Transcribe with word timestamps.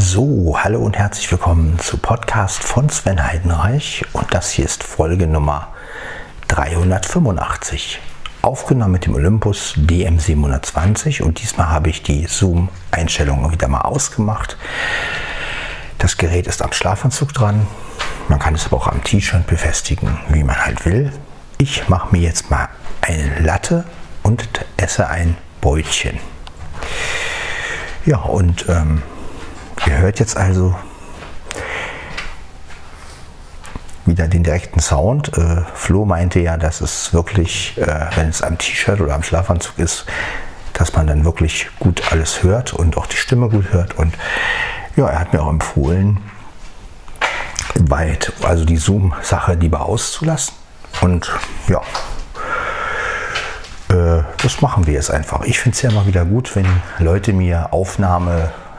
So, 0.00 0.56
hallo 0.56 0.78
und 0.78 0.96
herzlich 0.96 1.28
willkommen 1.32 1.76
zu 1.80 1.98
Podcast 1.98 2.62
von 2.62 2.88
Sven 2.88 3.20
Heidenreich 3.20 4.04
und 4.12 4.32
das 4.32 4.52
hier 4.52 4.64
ist 4.64 4.84
Folge 4.84 5.26
Nummer 5.26 5.74
385. 6.46 7.98
Aufgenommen 8.40 8.92
mit 8.92 9.06
dem 9.06 9.16
Olympus 9.16 9.74
DM720 9.76 11.22
und 11.22 11.42
diesmal 11.42 11.70
habe 11.70 11.90
ich 11.90 12.04
die 12.04 12.26
Zoom-Einstellungen 12.26 13.50
wieder 13.50 13.66
mal 13.66 13.80
ausgemacht. 13.80 14.56
Das 15.98 16.16
Gerät 16.16 16.46
ist 16.46 16.62
am 16.62 16.72
Schlafanzug 16.72 17.32
dran. 17.32 17.66
Man 18.28 18.38
kann 18.38 18.54
es 18.54 18.66
aber 18.66 18.76
auch 18.76 18.86
am 18.86 19.02
T-Shirt 19.02 19.48
befestigen, 19.48 20.16
wie 20.28 20.44
man 20.44 20.64
halt 20.64 20.86
will. 20.86 21.12
Ich 21.58 21.88
mache 21.88 22.14
mir 22.14 22.22
jetzt 22.22 22.52
mal 22.52 22.68
eine 23.00 23.40
Latte 23.40 23.84
und 24.22 24.48
esse 24.76 25.08
ein 25.08 25.36
Beutchen. 25.60 26.20
Ja, 28.06 28.18
und 28.18 28.68
ähm, 28.68 29.02
ihr 29.88 29.98
hört 29.98 30.20
jetzt 30.20 30.36
also 30.36 30.74
wieder 34.04 34.28
den 34.28 34.42
direkten 34.42 34.80
Sound. 34.80 35.36
Äh, 35.36 35.62
Flo 35.74 36.04
meinte 36.04 36.40
ja, 36.40 36.56
dass 36.56 36.80
es 36.80 37.14
wirklich, 37.14 37.76
äh, 37.78 38.06
wenn 38.14 38.28
es 38.28 38.42
am 38.42 38.58
T-Shirt 38.58 39.00
oder 39.00 39.14
am 39.14 39.22
Schlafanzug 39.22 39.78
ist, 39.78 40.04
dass 40.74 40.92
man 40.94 41.06
dann 41.06 41.24
wirklich 41.24 41.68
gut 41.78 42.12
alles 42.12 42.42
hört 42.42 42.74
und 42.74 42.96
auch 42.98 43.06
die 43.06 43.16
Stimme 43.16 43.48
gut 43.48 43.72
hört. 43.72 43.98
Und 43.98 44.14
ja, 44.96 45.08
er 45.08 45.20
hat 45.20 45.32
mir 45.32 45.42
auch 45.42 45.50
empfohlen, 45.50 46.18
weit, 47.74 48.32
also 48.42 48.64
die 48.64 48.76
Zoom-Sache 48.76 49.54
lieber 49.54 49.86
auszulassen. 49.86 50.54
Und 51.00 51.30
ja, 51.68 51.80
äh, 53.88 54.22
das 54.42 54.60
machen 54.60 54.86
wir 54.86 54.94
jetzt 54.94 55.10
einfach. 55.10 55.44
Ich 55.44 55.58
finde 55.60 55.76
es 55.76 55.82
ja 55.82 55.90
immer 55.90 56.06
wieder 56.06 56.24
gut, 56.26 56.54
wenn 56.56 56.66
Leute 56.98 57.32
mir 57.32 57.72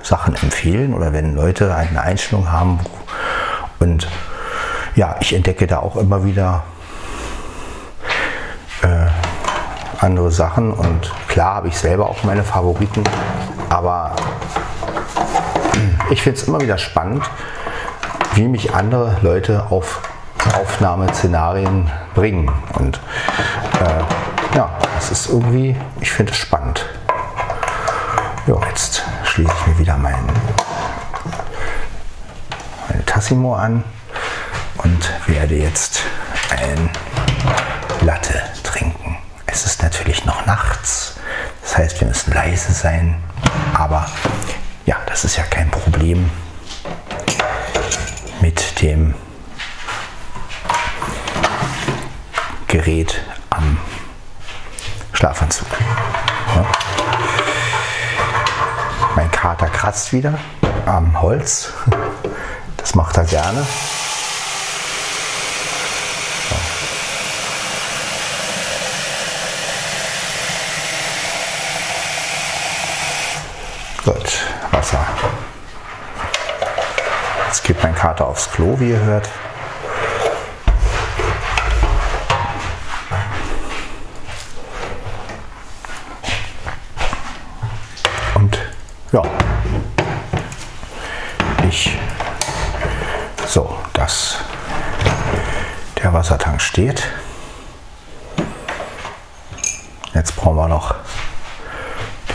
Aufnahmesachen 0.10 0.36
empfehlen 0.42 0.94
oder 0.94 1.14
wenn 1.14 1.36
Leute 1.36 1.76
eine 1.76 2.02
Einstellung 2.02 2.52
haben. 2.52 2.80
Und 3.80 4.08
ja, 4.96 5.16
ich 5.20 5.34
entdecke 5.34 5.68
da 5.68 5.80
auch 5.80 5.96
immer 5.96 6.26
wieder 6.26 6.64
äh, 8.82 9.06
andere 10.04 10.32
Sachen. 10.32 10.72
Und 10.74 11.12
klar 11.28 11.56
habe 11.56 11.68
ich 11.68 11.78
selber 11.78 12.10
auch 12.10 12.24
meine 12.24 12.44
Favoriten, 12.44 13.04
aber 13.70 14.16
ich 16.10 16.22
finde 16.22 16.40
es 16.40 16.48
immer 16.48 16.60
wieder 16.60 16.78
spannend, 16.78 17.24
wie 18.34 18.48
mich 18.48 18.74
andere 18.74 19.18
Leute 19.22 19.68
auf 19.70 20.02
Aufnahmeszenarien 20.60 21.92
bringen. 22.16 22.52
Und 22.74 23.00
äh, 23.80 24.56
ja, 24.56 24.72
das 24.96 25.12
ist 25.12 25.30
irgendwie, 25.30 25.76
ich 26.02 26.12
finde 26.12 26.32
es 26.32 26.38
spannend. 26.38 26.86
Ja, 28.48 28.56
jetzt 28.68 29.04
schließe 29.40 29.54
ich 29.62 29.68
mir 29.68 29.80
wieder 29.80 29.98
meinen, 29.98 30.30
meine 32.90 33.06
Tassimo 33.06 33.56
an 33.56 33.86
und 34.80 35.12
werde 35.28 35.56
jetzt 35.56 36.02
ein 36.50 36.90
Latte 38.02 38.42
trinken. 38.64 39.18
Es 39.46 39.66
ist 39.66 39.82
natürlich 39.82 40.26
noch 40.26 40.46
nachts, 40.46 41.16
das 41.62 41.78
heißt, 41.78 42.02
wir 42.02 42.10
müssen 42.10 42.34
leise 42.34 42.74
sein, 42.74 43.24
aber 43.74 44.10
ja, 44.86 44.98
das 45.06 45.24
ist 45.24 45.38
ja 45.38 45.44
kein 45.44 45.72
Problem 45.72 46.30
mit 48.42 48.82
dem 48.82 49.16
Gerät 52.68 53.22
am 53.52 53.78
Schlafanzug. 55.14 55.68
Ja. 56.56 57.49
Kater 59.40 59.68
kratzt 59.68 60.12
wieder 60.12 60.38
am 60.86 61.22
Holz. 61.22 61.72
Das 62.76 62.96
macht 62.96 63.18
er 63.18 63.26
gerne. 63.26 63.66
Gut, 74.06 74.40
Wasser. 74.72 75.06
Jetzt 77.48 77.64
geht 77.64 77.84
mein 77.84 77.94
Kater 77.94 78.28
aufs 78.28 78.50
Klo, 78.50 78.80
wie 78.80 78.92
ihr 78.92 79.00
hört. 79.00 79.30
Und 88.36 88.58
ja, 89.12 89.22
ich, 91.68 91.98
so, 93.48 93.76
dass 93.94 94.38
der 96.02 96.14
Wassertank 96.30 96.62
steht. 96.62 97.08
Jetzt 100.14 100.36
brauchen 100.36 100.58
wir 100.58 100.68
noch 100.68 100.94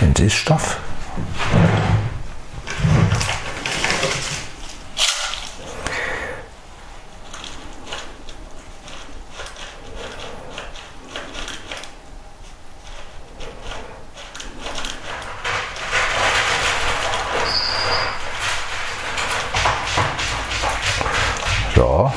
den 0.00 0.16
Süßstoff. 0.16 0.78
So, 21.76 22.12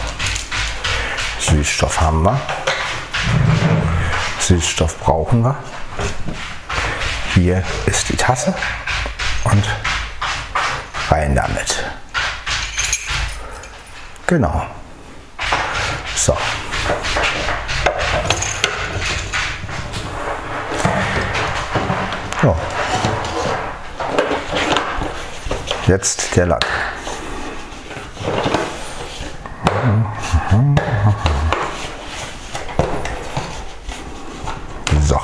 Süßstoff 1.39 2.01
haben 2.01 2.23
wir. 2.23 2.39
Süßstoff 4.47 4.97
brauchen 4.99 5.43
wir. 5.43 5.57
Hier 7.33 7.63
ist 7.85 8.07
die 8.07 8.15
Tasse 8.15 8.53
und 9.43 9.63
rein 11.09 11.35
damit. 11.35 11.83
Genau. 14.25 14.65
So. 16.15 16.37
Jetzt 25.87 26.35
der 26.35 26.47
Lack. 26.47 26.65
So, 35.07 35.17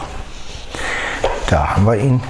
da 1.50 1.73
haben 1.84 2.00
wir 2.00 2.04
ihn. 2.06 2.22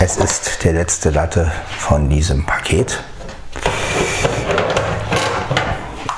Es 0.00 0.18
ist 0.18 0.62
der 0.64 0.74
letzte 0.74 1.08
Latte 1.08 1.50
von 1.78 2.10
diesem 2.10 2.44
Paket. 2.44 3.02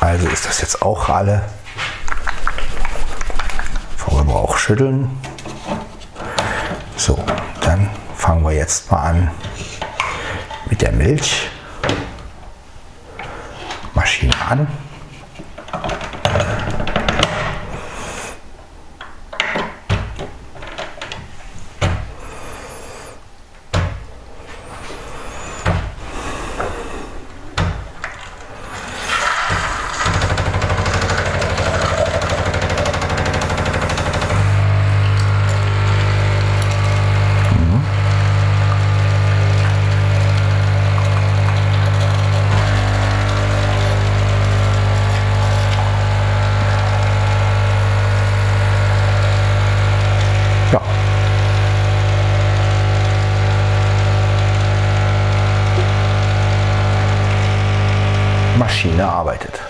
Also 0.00 0.26
ist 0.26 0.44
das 0.44 0.60
jetzt 0.60 0.82
auch 0.82 1.09
alle. 1.09 1.44
Vorher 3.97 4.34
auch 4.34 4.56
schütteln. 4.56 5.08
So, 6.97 7.25
dann 7.60 7.88
fangen 8.16 8.43
wir 8.43 8.53
jetzt 8.53 8.91
mal 8.91 9.03
an 9.03 9.31
mit 10.69 10.82
der 10.82 10.91
Milch. 10.91 11.48
Maschine 13.94 14.34
an. 14.48 14.66
Ja. 50.73 50.81
Maschine 58.58 59.06
arbeitet. 59.06 59.61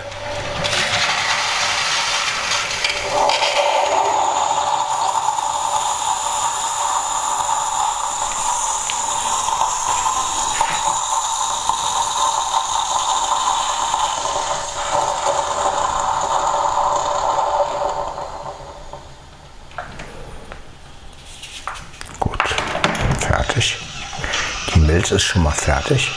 Wälz 24.97 25.11
ist 25.11 25.25
schon 25.25 25.43
mal 25.43 25.51
fertig. 25.51 26.11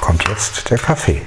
Kommt 0.00 0.26
jetzt 0.26 0.70
der 0.70 0.78
Kaffee. 0.78 1.20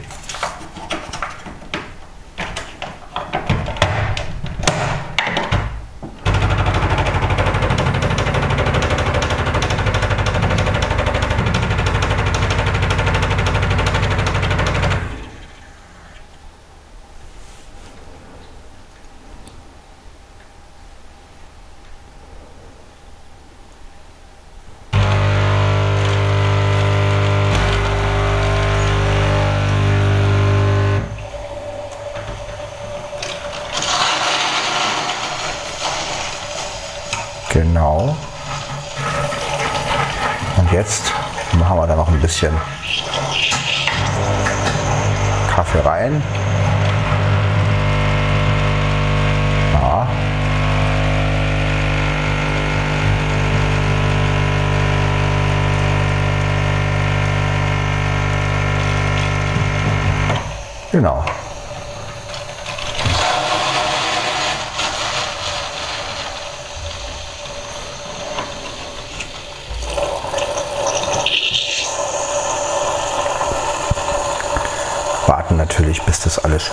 Warten 75.51 75.57
natürlich, 75.57 76.01
bis 76.03 76.19
das 76.21 76.39
alles 76.39 76.71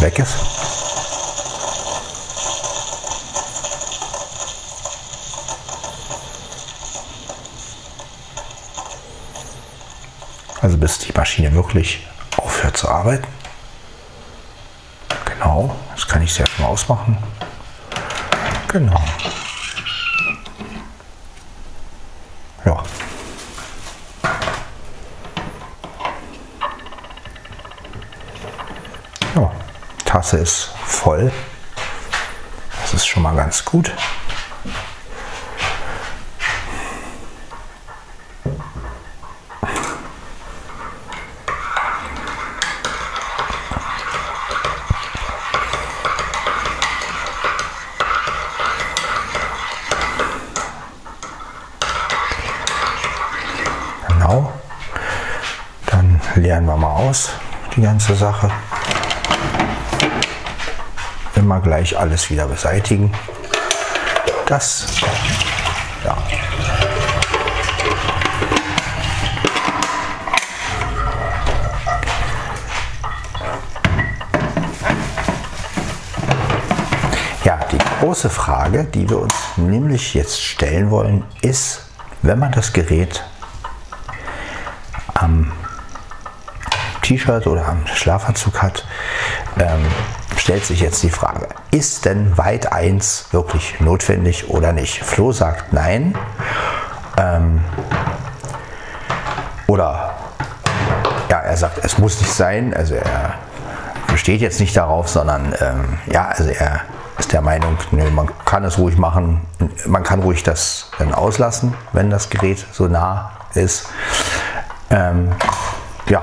weg 0.00 0.18
ist. 0.18 0.34
Also 10.60 10.76
bis 10.76 10.98
die 10.98 11.12
Maschine 11.12 11.52
wirklich 11.52 12.06
aufhört 12.36 12.76
zu 12.76 12.88
arbeiten. 12.88 13.26
Genau, 15.24 15.74
das 15.94 16.06
kann 16.06 16.22
ich 16.22 16.34
sehr 16.34 16.46
schon 16.46 16.64
ausmachen. 16.64 17.16
Genau. 18.68 19.00
Ja. 22.64 22.82
Ja, 29.34 29.52
Tasse 30.28 30.42
ist 30.42 30.70
voll. 30.84 31.32
Das 32.82 32.92
ist 32.92 33.06
schon 33.06 33.22
mal 33.22 33.34
ganz 33.34 33.64
gut. 33.64 33.90
Genau. 54.08 54.52
Dann 55.86 56.20
leeren 56.34 56.66
wir 56.66 56.76
mal 56.76 56.92
aus 56.92 57.30
die 57.74 57.80
ganze 57.80 58.14
Sache. 58.14 58.50
Immer 61.58 61.64
gleich 61.64 61.98
alles 61.98 62.30
wieder 62.30 62.46
beseitigen. 62.46 63.12
Das, 64.46 64.86
ja. 66.04 66.16
Ja, 77.42 77.58
die 77.72 77.78
große 77.98 78.30
Frage, 78.30 78.84
die 78.84 79.10
wir 79.10 79.18
uns 79.18 79.34
nämlich 79.56 80.14
jetzt 80.14 80.40
stellen 80.40 80.92
wollen, 80.92 81.24
ist, 81.40 81.88
wenn 82.22 82.38
man 82.38 82.52
das 82.52 82.72
Gerät 82.72 83.24
am 85.14 85.50
T-Shirt 87.02 87.48
oder 87.48 87.66
am 87.66 87.84
Schlafanzug 87.88 88.62
hat, 88.62 88.86
ähm, 89.58 89.84
stellt 90.48 90.64
sich 90.64 90.80
jetzt 90.80 91.02
die 91.02 91.10
Frage, 91.10 91.46
ist 91.72 92.06
denn 92.06 92.38
Weit 92.38 92.72
1 92.72 93.26
wirklich 93.32 93.80
notwendig 93.80 94.48
oder 94.48 94.72
nicht? 94.72 95.04
Flo 95.04 95.30
sagt 95.30 95.74
nein. 95.74 96.16
Ähm, 97.18 97.60
oder 99.66 100.14
ja, 101.28 101.40
er 101.40 101.54
sagt, 101.58 101.84
es 101.84 101.98
muss 101.98 102.18
nicht 102.18 102.32
sein. 102.32 102.72
Also 102.72 102.94
er 102.94 103.34
besteht 104.06 104.40
jetzt 104.40 104.58
nicht 104.58 104.74
darauf, 104.74 105.10
sondern 105.10 105.54
ähm, 105.60 105.98
ja, 106.10 106.28
also 106.28 106.48
er 106.48 106.80
ist 107.18 107.30
der 107.30 107.42
Meinung, 107.42 107.76
nö, 107.90 108.10
man 108.10 108.30
kann 108.46 108.64
es 108.64 108.78
ruhig 108.78 108.96
machen. 108.96 109.42
Man 109.84 110.02
kann 110.02 110.22
ruhig 110.22 110.44
das 110.44 110.90
dann 110.98 111.12
auslassen, 111.12 111.74
wenn 111.92 112.08
das 112.08 112.30
Gerät 112.30 112.64
so 112.72 112.88
nah 112.88 113.32
ist. 113.52 113.86
Ähm, 114.88 115.30
ja, 116.08 116.22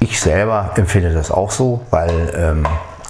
ich 0.00 0.20
selber 0.20 0.72
empfinde 0.76 1.12
das 1.12 1.30
auch 1.30 1.50
so, 1.50 1.82
weil 1.90 2.32
ähm, 2.34 2.66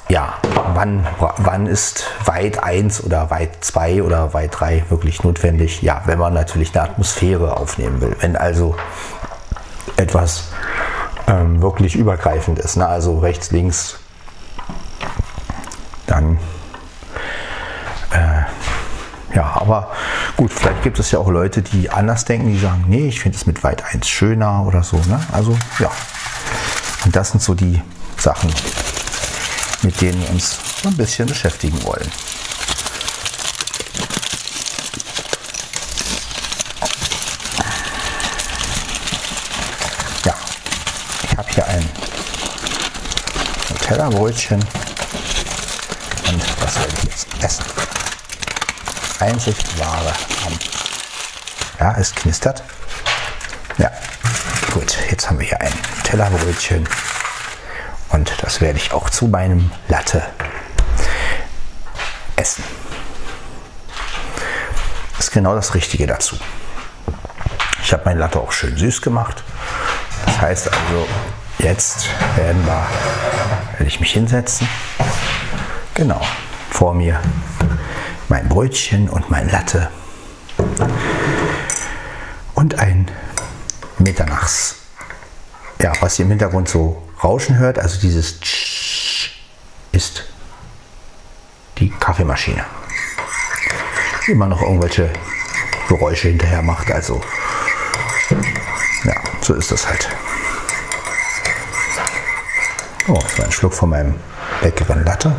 ja, 0.09 0.35
wann, 0.75 1.07
wann 1.39 1.67
ist 1.67 2.05
weit 2.25 2.63
1 2.63 3.05
oder 3.05 3.31
weit 3.31 3.65
2 3.65 4.03
oder 4.03 4.35
weit 4.35 4.59
3 4.59 4.85
wirklich 4.89 5.23
notwendig? 5.23 5.83
Ja, 5.83 6.03
wenn 6.07 6.19
man 6.19 6.35
natürlich 6.35 6.75
eine 6.75 6.91
Atmosphäre 6.91 7.57
aufnehmen 7.57 8.01
will. 8.01 8.17
Wenn 8.19 8.37
also 8.37 8.75
etwas 9.97 10.51
ähm, 11.29 11.63
wirklich 11.63 11.95
übergreifend 11.95 12.59
ist, 12.59 12.77
ne? 12.77 12.89
also 12.89 13.21
rechts, 13.21 13.53
links, 13.53 14.01
dann 16.09 16.39
äh, 18.11 19.37
ja, 19.37 19.53
aber 19.55 19.91
gut, 20.37 20.53
vielleicht 20.53 20.83
gibt 20.83 20.99
es 20.99 21.13
ja 21.13 21.21
auch 21.21 21.29
Leute, 21.29 21.63
die 21.63 21.89
anders 21.89 22.25
denken, 22.25 22.49
die 22.49 22.59
sagen, 22.59 22.85
nee, 22.89 23.07
ich 23.07 23.21
finde 23.21 23.37
es 23.37 23.47
mit 23.47 23.63
weit 23.63 23.85
1 23.95 24.09
schöner 24.09 24.65
oder 24.67 24.83
so. 24.83 24.97
Ne? 24.97 25.21
Also 25.31 25.57
ja, 25.79 25.91
und 27.05 27.17
das 27.17 27.31
sind 27.31 27.43
so 27.43 27.55
die 27.55 27.81
Sachen, 28.19 28.53
mit 29.83 30.01
denen 30.01 30.21
wir 30.23 30.31
uns 30.31 30.59
so 30.83 30.89
ein 30.89 30.97
bisschen 30.97 31.27
beschäftigen 31.27 31.83
wollen. 31.85 32.11
Ja, 40.25 40.35
ich 41.25 41.37
habe 41.37 41.51
hier 41.51 41.67
ein 41.67 41.89
Nutella-Brötchen 43.71 44.61
und 46.29 46.43
das 46.61 46.77
werde 46.77 46.93
ich 46.99 47.05
jetzt 47.05 47.27
essen. 47.43 47.65
Einzig 49.21 49.57
wahre. 49.79 50.13
Ja, 51.79 51.97
es 51.99 52.15
knistert. 52.15 52.63
Gut, 54.91 55.11
jetzt 55.11 55.29
haben 55.29 55.39
wir 55.39 55.47
hier 55.47 55.61
ein 55.61 55.73
Tellerbrötchen 56.03 56.89
und 58.09 58.33
das 58.43 58.61
werde 58.61 58.79
ich 58.79 58.93
auch 58.93 59.09
zu 59.09 59.29
meinem 59.29 59.71
Latte 59.87 60.23
essen. 62.35 62.65
Das 65.17 65.27
ist 65.27 65.31
genau 65.31 65.55
das 65.55 65.75
Richtige 65.75 66.09
dazu. 66.09 66.37
Ich 67.85 67.93
habe 67.93 68.03
mein 68.05 68.19
Latte 68.19 68.41
auch 68.41 68.51
schön 68.51 68.77
süß 68.77 69.01
gemacht. 69.03 69.45
Das 70.27 70.41
heißt 70.41 70.73
also, 70.73 71.07
jetzt 71.59 72.09
werden 72.35 72.65
wir, 72.67 72.87
werde 73.75 73.87
ich 73.87 74.01
mich 74.01 74.13
hinsetzen. 74.13 74.69
Genau, 75.95 76.21
vor 76.71 76.95
mir 76.95 77.21
mein 78.29 78.49
Brötchen 78.49 79.09
und 79.09 79.31
mein 79.31 79.49
Latte 79.51 79.89
und 82.55 82.79
ein 82.81 83.09
Mitternachts. 83.99 84.80
Ja, 85.83 85.93
was 86.01 86.19
ihr 86.19 86.27
im 86.27 86.31
Hintergrund 86.31 86.69
so 86.69 87.03
rauschen 87.25 87.59
hört, 87.59 87.79
also 87.79 87.99
dieses 88.01 88.39
Tsch 88.41 89.31
ist 89.93 90.25
die 91.79 91.91
Kaffeemaschine. 91.91 92.65
immer 94.27 94.47
noch 94.47 94.61
irgendwelche 94.61 95.11
Geräusche 95.89 96.29
hinterher 96.29 96.63
macht. 96.63 96.93
Also 96.93 97.21
ja, 99.05 99.15
so 99.41 99.55
ist 99.55 99.73
das 99.73 99.87
halt. 99.89 100.09
Oh, 103.09 103.19
das 103.23 103.39
war 103.39 103.47
ein 103.47 103.53
Schluck 103.53 103.75
von 103.75 103.89
meinem 103.91 104.15
leckeren 104.61 105.05
Latte. 105.05 105.35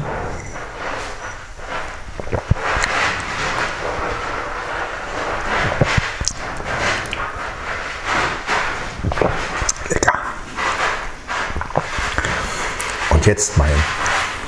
Und 13.22 13.28
jetzt 13.28 13.56
mein 13.56 13.70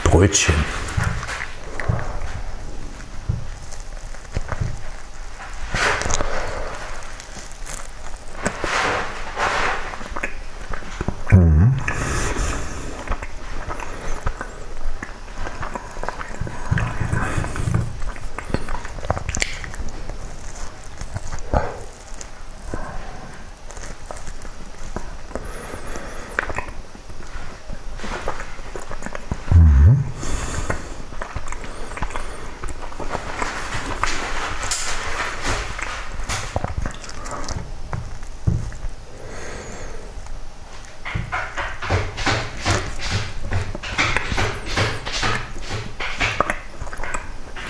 Brötchen. 0.03 0.55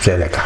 Sehr 0.03 0.17
lecker. 0.17 0.43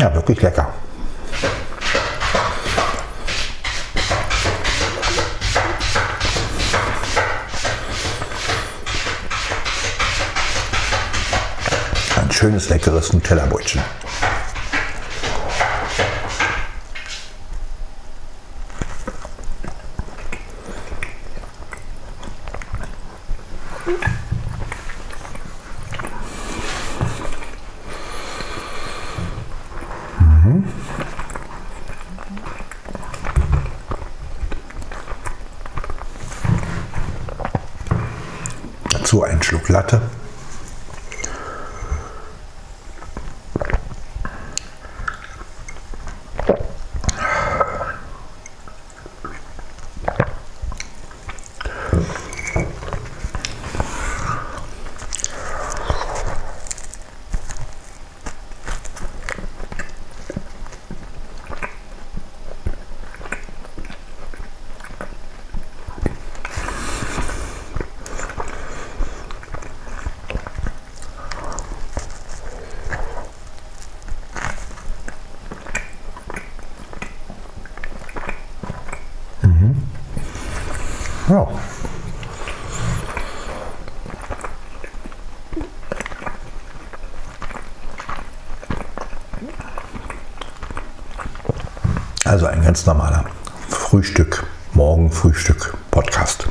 Ja, 0.00 0.14
wirklich 0.14 0.40
lecker. 0.40 0.72
Ein 12.16 12.30
schönes, 12.50 12.68
leckeres 12.68 13.12
Nutella-Brötchen. 13.12 13.80
Dazu 38.90 39.22
einen 39.22 39.40
Schluck 39.40 39.68
Latte. 39.68 40.02
Ja. 81.30 81.46
Also 92.24 92.46
ein 92.46 92.64
ganz 92.64 92.84
normaler 92.84 93.26
Frühstück, 93.68 94.44
Morgen 94.72 95.12
Frühstück 95.12 95.76
Podcast. 95.92 96.48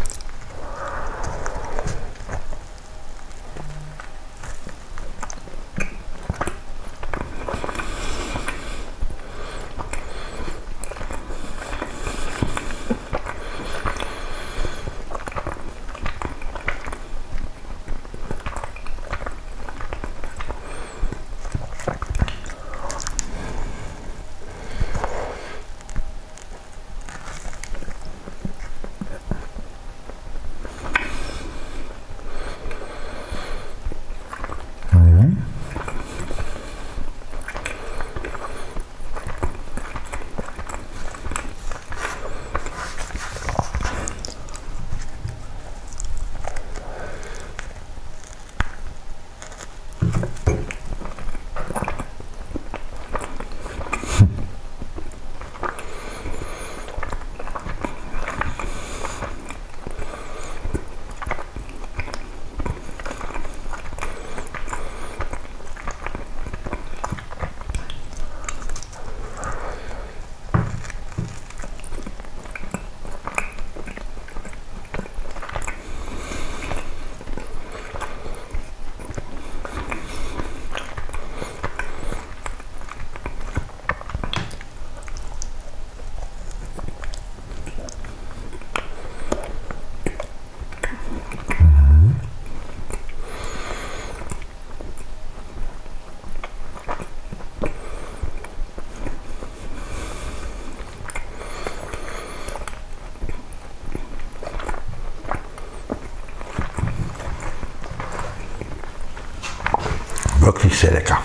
Wirklich 110.50 110.80
sehr 110.80 110.90
lecker. 110.90 111.20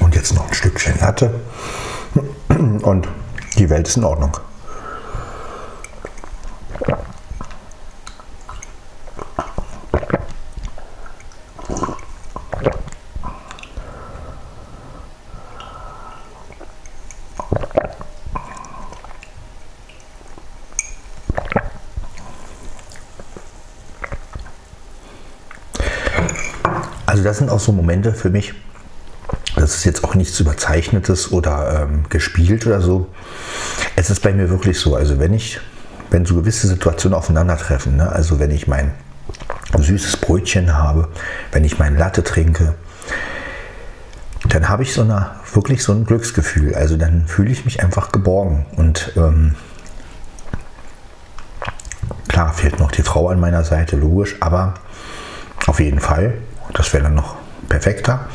Und 0.00 0.12
jetzt 0.16 0.34
noch 0.34 0.48
ein 0.48 0.52
Stückchen 0.52 0.98
Latte. 0.98 1.38
Und 2.48 3.06
die 3.56 3.70
Welt 3.70 3.86
ist 3.86 3.96
in 3.96 4.02
Ordnung. 4.02 4.36
Das 27.28 27.36
sind 27.36 27.50
auch 27.50 27.60
so 27.60 27.72
Momente 27.72 28.14
für 28.14 28.30
mich, 28.30 28.54
das 29.54 29.74
ist 29.74 29.84
jetzt 29.84 30.02
auch 30.02 30.14
nichts 30.14 30.40
Überzeichnetes 30.40 31.30
oder 31.30 31.82
ähm, 31.82 32.04
gespielt 32.08 32.66
oder 32.66 32.80
so. 32.80 33.08
Es 33.96 34.08
ist 34.08 34.20
bei 34.22 34.32
mir 34.32 34.48
wirklich 34.48 34.80
so, 34.80 34.96
also 34.96 35.18
wenn 35.18 35.34
ich, 35.34 35.60
wenn 36.08 36.24
so 36.24 36.36
gewisse 36.36 36.66
Situationen 36.66 37.18
aufeinandertreffen, 37.18 37.98
ne, 37.98 38.10
also 38.10 38.40
wenn 38.40 38.50
ich 38.50 38.66
mein 38.66 38.92
süßes 39.78 40.16
Brötchen 40.16 40.74
habe, 40.74 41.08
wenn 41.52 41.64
ich 41.64 41.78
mein 41.78 41.98
Latte 41.98 42.24
trinke, 42.24 42.74
dann 44.48 44.70
habe 44.70 44.82
ich 44.82 44.94
so 44.94 45.02
eine, 45.02 45.32
wirklich 45.52 45.82
so 45.82 45.92
ein 45.92 46.06
Glücksgefühl. 46.06 46.74
Also 46.74 46.96
dann 46.96 47.26
fühle 47.26 47.50
ich 47.50 47.66
mich 47.66 47.82
einfach 47.82 48.10
geborgen. 48.10 48.64
Und 48.76 49.12
ähm, 49.16 49.54
klar 52.28 52.54
fehlt 52.54 52.80
noch 52.80 52.90
die 52.90 53.02
Frau 53.02 53.28
an 53.28 53.38
meiner 53.38 53.64
Seite, 53.64 53.96
logisch, 53.96 54.36
aber 54.40 54.74
auf 55.66 55.78
jeden 55.78 56.00
Fall. 56.00 56.38
Das 56.74 56.92
wäre 56.92 57.04
dann 57.04 57.14
noch 57.14 57.36
perfekter. 57.68 58.28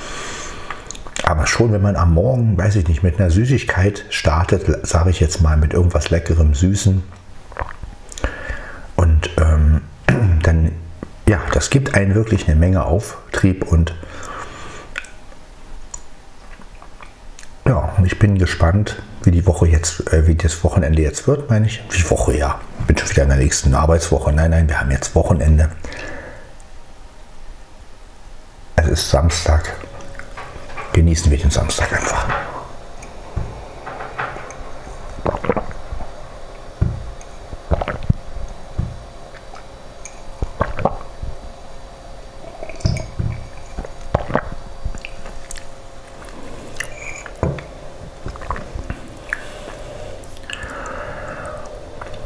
Aber 1.24 1.48
schon, 1.48 1.72
wenn 1.72 1.82
man 1.82 1.96
am 1.96 2.14
Morgen, 2.14 2.58
weiß 2.58 2.76
ich 2.76 2.88
nicht, 2.88 3.02
mit 3.02 3.20
einer 3.20 3.30
Süßigkeit 3.30 4.06
startet, 4.10 4.86
sage 4.86 5.10
ich 5.10 5.20
jetzt 5.20 5.42
mal, 5.42 5.56
mit 5.56 5.74
irgendwas 5.74 6.10
Leckerem, 6.10 6.54
Süßen. 6.54 7.02
Und 8.98 9.30
ähm, 9.38 9.82
dann, 10.44 10.72
ja, 11.28 11.40
das 11.54 11.70
gibt 11.70 11.96
einen 11.96 12.14
wirklich 12.14 12.48
eine 12.48 12.58
Menge 12.58 12.86
Auftrieb 12.86 13.66
und 13.72 13.96
ja, 17.66 17.94
ich 18.04 18.20
bin 18.20 18.38
gespannt, 18.38 19.02
wie 19.24 19.32
die 19.32 19.46
Woche 19.46 19.68
jetzt, 19.68 20.12
äh, 20.12 20.28
wie 20.28 20.36
das 20.36 20.64
Wochenende 20.66 21.02
jetzt 21.02 21.28
wird, 21.28 21.50
meine 21.50 21.66
ich. 21.66 21.82
Wie 21.90 22.10
Woche, 22.10 22.36
ja. 22.36 22.60
Bin 22.88 22.98
schon 22.98 23.10
wieder 23.10 23.24
in 23.24 23.30
der 23.30 23.38
nächsten 23.38 23.74
Arbeitswoche. 23.74 24.34
Nein, 24.34 24.52
nein, 24.52 24.68
wir 24.68 24.82
haben 24.82 24.92
jetzt 24.92 25.16
Wochenende. 25.16 25.70
Ist 28.94 29.10
Samstag. 29.10 29.76
Genießen 30.92 31.32
wir 31.32 31.40
den 31.40 31.50
Samstag 31.50 31.92
einfach. 31.92 32.28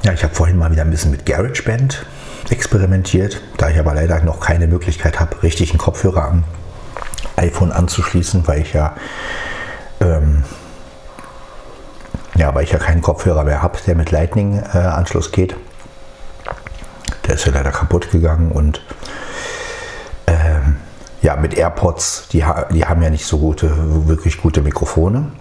Ja, 0.03 0.11
ich 0.11 0.21
habe 0.21 0.35
vorhin 0.35 0.57
mal 0.57 0.69
wieder 0.69 0.81
ein 0.81 0.91
bisschen 0.91 1.11
mit 1.11 1.25
GarageBand 1.25 2.05
experimentiert, 2.49 3.41
da 3.57 3.69
ich 3.69 3.79
aber 3.79 3.93
leider 3.93 4.21
noch 4.23 4.39
keine 4.39 4.67
Möglichkeit 4.67 5.19
habe, 5.19 5.43
richtig 5.43 5.71
einen 5.71 5.79
Kopfhörer 5.79 6.25
am 6.25 6.43
iPhone 7.35 7.71
anzuschließen, 7.71 8.47
weil 8.47 8.61
ich 8.61 8.73
ja, 8.73 8.95
ähm, 9.99 10.43
ja, 12.35 12.53
weil 12.53 12.63
ich 12.63 12.71
ja 12.71 12.79
keinen 12.79 13.01
Kopfhörer 13.01 13.43
mehr 13.43 13.61
habe, 13.61 13.77
der 13.85 13.95
mit 13.95 14.11
Lightning-Anschluss 14.11 15.27
äh, 15.27 15.31
geht. 15.31 15.55
Der 17.27 17.35
ist 17.35 17.45
ja 17.45 17.51
leider 17.51 17.71
kaputt 17.71 18.11
gegangen 18.11 18.51
und 18.51 18.81
ähm, 20.27 20.77
ja, 21.21 21.35
mit 21.35 21.55
AirPods, 21.55 22.27
die, 22.31 22.45
die 22.71 22.85
haben 22.85 23.01
ja 23.01 23.09
nicht 23.09 23.25
so 23.25 23.39
gute, 23.39 24.07
wirklich 24.07 24.41
gute 24.41 24.61
Mikrofone. 24.61 25.31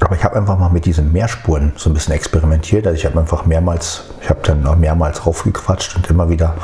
Aber 0.00 0.16
ich 0.16 0.21
habe 0.32 0.40
einfach 0.40 0.58
mal 0.58 0.70
mit 0.70 0.86
diesen 0.86 1.12
Mehrspuren 1.12 1.72
so 1.76 1.90
ein 1.90 1.94
bisschen 1.94 2.14
experimentiert. 2.14 2.86
Also 2.86 2.96
ich 2.96 3.04
habe 3.04 3.20
einfach 3.20 3.44
mehrmals, 3.44 4.04
ich 4.22 4.30
habe 4.30 4.40
dann 4.42 4.62
noch 4.62 4.76
mehrmals 4.76 5.26
raufgequatscht 5.26 5.94
und 5.94 6.08
immer 6.08 6.30
wieder 6.30 6.54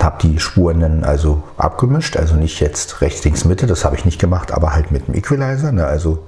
habe 0.00 0.16
die 0.22 0.38
Spuren 0.38 0.80
dann 0.80 1.04
also 1.04 1.42
abgemischt. 1.58 2.16
Also 2.16 2.34
nicht 2.34 2.60
jetzt 2.60 3.02
rechts, 3.02 3.24
links, 3.24 3.44
Mitte, 3.44 3.66
das 3.66 3.84
habe 3.84 3.96
ich 3.96 4.06
nicht 4.06 4.18
gemacht, 4.18 4.52
aber 4.52 4.72
halt 4.72 4.90
mit 4.90 5.06
dem 5.06 5.14
Equalizer. 5.14 5.70
Ne? 5.70 5.86
Also 5.86 6.22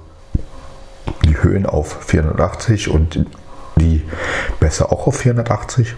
die 1.25 1.41
Höhen 1.41 1.65
auf 1.65 1.97
480 2.05 2.89
und 2.89 3.25
die 3.77 4.05
besser 4.59 4.91
auch 4.91 5.07
auf 5.07 5.17
480. 5.17 5.95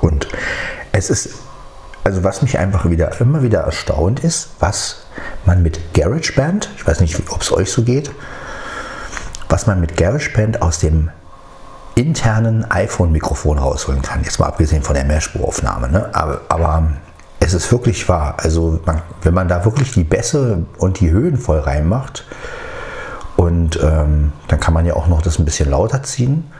Und 0.00 0.28
es 0.92 1.10
ist, 1.10 1.34
also 2.02 2.24
was 2.24 2.40
mich 2.40 2.58
einfach 2.58 2.88
wieder 2.88 3.20
immer 3.20 3.42
wieder 3.42 3.60
erstaunt 3.60 4.20
ist, 4.20 4.50
was 4.58 5.04
man 5.44 5.62
mit 5.62 5.92
GarageBand, 5.92 6.70
ich 6.76 6.86
weiß 6.86 7.00
nicht, 7.00 7.30
ob 7.30 7.42
es 7.42 7.52
euch 7.52 7.70
so 7.70 7.82
geht, 7.82 8.10
was 9.54 9.68
man 9.68 9.78
mit 9.80 9.96
GarageBand 9.96 10.62
aus 10.62 10.80
dem 10.80 11.10
internen 11.94 12.68
iPhone-Mikrofon 12.72 13.60
rausholen 13.60 14.02
kann. 14.02 14.24
Jetzt 14.24 14.40
mal 14.40 14.46
abgesehen 14.46 14.82
von 14.82 14.96
der 14.96 15.04
Mehrspuraufnahme. 15.04 15.88
Ne? 15.90 16.10
Aber, 16.12 16.40
aber 16.48 16.88
es 17.38 17.54
ist 17.54 17.70
wirklich 17.70 18.08
wahr. 18.08 18.34
Also 18.38 18.80
man, 18.84 19.02
wenn 19.22 19.32
man 19.32 19.46
da 19.46 19.64
wirklich 19.64 19.92
die 19.92 20.02
Bässe 20.02 20.66
und 20.78 20.98
die 20.98 21.12
Höhen 21.12 21.36
voll 21.36 21.60
reinmacht 21.60 22.24
und 23.36 23.78
ähm, 23.80 24.32
dann 24.48 24.58
kann 24.58 24.74
man 24.74 24.86
ja 24.86 24.94
auch 24.94 25.06
noch 25.06 25.22
das 25.22 25.38
ein 25.38 25.44
bisschen 25.44 25.70
lauter 25.70 26.02
ziehen 26.02 26.50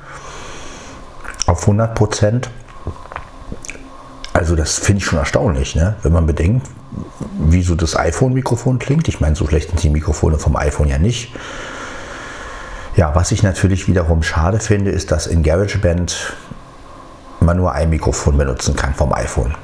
auf 1.49 1.63
100 1.63 1.97
Prozent. 1.97 2.49
Also 4.33 4.55
das 4.55 4.79
finde 4.79 4.99
ich 4.99 5.05
schon 5.05 5.19
erstaunlich, 5.19 5.75
ne? 5.75 5.97
wenn 6.05 6.13
man 6.13 6.27
bedenkt, 6.27 6.69
wie 7.41 7.65
so 7.65 7.75
das 7.75 7.97
iPhone-Mikrofon 7.97 8.79
klingt. 8.79 9.09
Ich 9.09 9.21
meine, 9.21 9.35
so 9.35 9.49
schlecht 9.49 9.71
sind 9.71 9.83
die 9.83 9.91
Mikrofone 9.91 10.39
vom 10.39 10.55
iPhone 10.55 10.87
ja 10.87 10.99
nicht. 10.99 11.33
Ja, 12.97 13.13
was 13.15 13.33
ich 13.33 13.43
natürlich 13.43 13.89
wiederum 13.89 14.23
schade 14.23 14.61
finde, 14.61 14.93
ist, 14.93 15.11
dass 15.11 15.27
in 15.27 15.43
GarageBand 15.43 16.35
man 17.41 17.57
nur 17.57 17.73
ein 17.73 17.91
Mikrofon 17.91 18.39
benutzen 18.39 18.77
kann 18.77 18.95
vom 18.95 19.13
iPhone. 19.13 19.55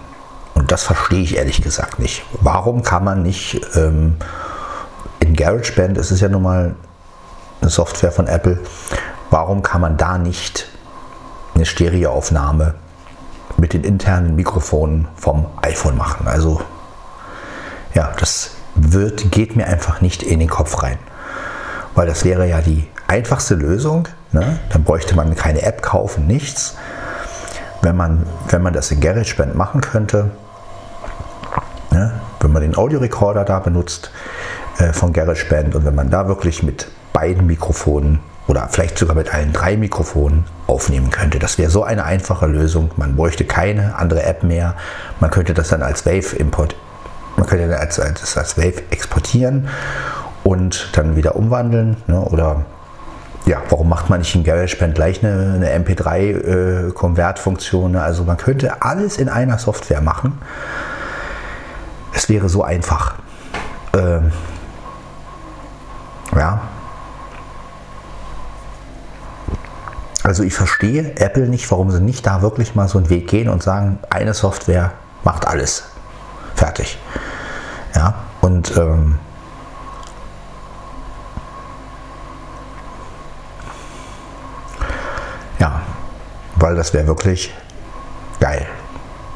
Und 0.55 0.73
das 0.73 0.83
verstehe 0.83 1.23
ich 1.23 1.37
ehrlich 1.37 1.62
gesagt 1.62 2.01
nicht. 2.01 2.25
Warum 2.40 2.83
kann 2.83 3.05
man 3.05 3.23
nicht 3.23 3.61
ähm, 3.77 4.16
in 5.21 5.37
GarageBand, 5.37 5.97
es 5.97 6.11
ist 6.11 6.21
ja 6.21 6.29
nun 6.29 6.43
mal 6.43 6.75
eine 7.61 7.71
Software 7.71 8.11
von 8.11 8.27
Apple, 8.27 8.59
warum 9.31 9.62
kann 9.62 9.81
man 9.81 9.97
da 9.97 10.19
nicht 10.19 10.66
eine 11.55 11.66
Stereoaufnahme 11.66 12.75
mit 13.57 13.75
den 13.75 13.85
internen 13.85 14.35
Mikrofonen 14.35 15.07
vom 15.14 15.47
iPhone 15.62 15.97
machen? 15.97 16.27
Also 16.27 16.61
ja, 17.95 18.12
das 18.19 18.51
wird, 18.75 19.31
geht 19.31 19.55
mir 19.55 19.66
einfach 19.66 20.01
nicht 20.01 20.25
in 20.25 20.40
den 20.40 20.49
Kopf 20.49 20.83
rein. 20.83 20.99
Weil 21.95 22.09
das 22.09 22.25
wäre 22.25 22.49
ja 22.49 22.61
die 22.61 22.88
einfachste 23.11 23.55
Lösung. 23.55 24.09
Ne? 24.33 24.59
Dann 24.70 24.85
bräuchte 24.85 25.14
man 25.14 25.35
keine 25.35 25.62
App 25.62 25.83
kaufen, 25.83 26.27
nichts. 26.27 26.77
Wenn 27.83 27.96
man, 27.96 28.27
wenn 28.49 28.62
man 28.62 28.73
das 28.73 28.90
in 28.90 29.01
GarageBand 29.01 29.55
machen 29.55 29.81
könnte, 29.81 30.31
ne? 31.90 32.12
wenn 32.40 32.53
man 32.53 32.62
den 32.62 32.77
Audiorekorder 32.77 33.44
da 33.44 33.59
benutzt 33.59 34.11
äh, 34.79 34.92
von 34.92 35.12
GarageBand 35.12 35.75
und 35.75 35.85
wenn 35.85 35.94
man 35.94 36.11
da 36.11 36.29
wirklich 36.29 36.62
mit 36.62 36.88
beiden 37.12 37.46
Mikrofonen 37.46 38.20
oder 38.46 38.68
vielleicht 38.70 38.99
sogar 38.99 39.16
mit 39.16 39.33
allen 39.33 39.53
drei 39.53 39.77
Mikrofonen 39.77 40.44
aufnehmen 40.66 41.11
könnte. 41.11 41.38
Das 41.38 41.59
wäre 41.59 41.70
so 41.70 41.85
eine 41.85 42.05
einfache 42.05 42.46
Lösung. 42.46 42.90
Man 42.96 43.16
bräuchte 43.16 43.44
keine 43.44 43.96
andere 43.96 44.23
App 44.25 44.42
mehr. 44.42 44.75
Man 45.20 45.31
könnte 45.31 45.55
das 45.55 45.68
dann 45.68 45.83
als 45.83 46.07
Wave-Import 46.07 46.75
man 47.40 47.49
könnte 47.49 47.68
das 47.68 47.99
als, 47.99 48.37
als 48.37 48.59
Wave 48.59 48.83
exportieren 48.90 49.68
und 50.44 50.90
dann 50.92 51.16
wieder 51.16 51.37
umwandeln. 51.37 51.96
Ne? 52.07 52.20
Oder 52.20 52.66
ja, 53.46 53.62
warum 53.68 53.88
macht 53.88 54.11
man 54.11 54.20
nicht 54.20 54.35
in 54.35 54.44
GarageBand 54.44 54.94
gleich 54.94 55.24
eine, 55.24 55.55
eine 55.55 55.85
MP3-Konvertfunktion? 55.85 57.94
Äh, 57.94 57.98
ne? 57.98 58.03
also 58.03 58.24
man 58.24 58.37
könnte 58.37 58.83
alles 58.83 59.16
in 59.16 59.29
einer 59.29 59.59
Software 59.59 60.00
machen. 60.00 60.38
Es 62.12 62.29
wäre 62.29 62.48
so 62.48 62.62
einfach. 62.62 63.14
Ähm, 63.94 64.33
ja. 66.37 66.61
Also 70.22 70.42
ich 70.42 70.55
verstehe 70.55 71.16
Apple 71.16 71.48
nicht, 71.48 71.70
warum 71.70 71.90
sie 71.90 72.00
nicht 72.00 72.26
da 72.26 72.42
wirklich 72.42 72.74
mal 72.74 72.88
so 72.88 72.98
einen 72.98 73.09
Weg 73.09 73.29
gehen 73.29 73.48
und 73.48 73.62
sagen, 73.62 73.98
eine 74.11 74.35
Software 74.35 74.92
macht 75.24 75.48
alles. 75.48 75.85
Fertig. 76.55 76.98
Und 78.40 78.74
ähm, 78.76 79.18
ja, 85.59 85.83
weil 86.61 86.77
das 86.77 86.94
wäre 86.94 87.07
wirklich 87.07 87.53
geil. 88.38 88.66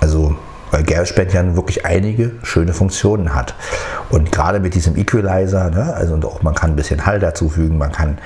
Also 0.01 0.37
weil 0.71 0.83
GarageBand 0.83 1.33
ja 1.33 1.57
wirklich 1.57 1.87
einige 1.87 2.33
schöne 2.43 2.73
Funktionen 2.73 3.35
hat. 3.35 3.55
Und 4.11 4.33
gerade 4.33 4.61
mit 4.61 4.75
diesem 4.75 4.97
Equalizer, 4.97 5.71
ne, 5.71 5.95
also 5.95 6.17
auch 6.29 6.43
man 6.43 6.55
kann 6.55 6.71
ein 6.71 6.77
bisschen 6.77 7.07
Hall 7.07 7.21
dazufügen, 7.21 7.79
man 7.79 7.93
kann 7.93 8.19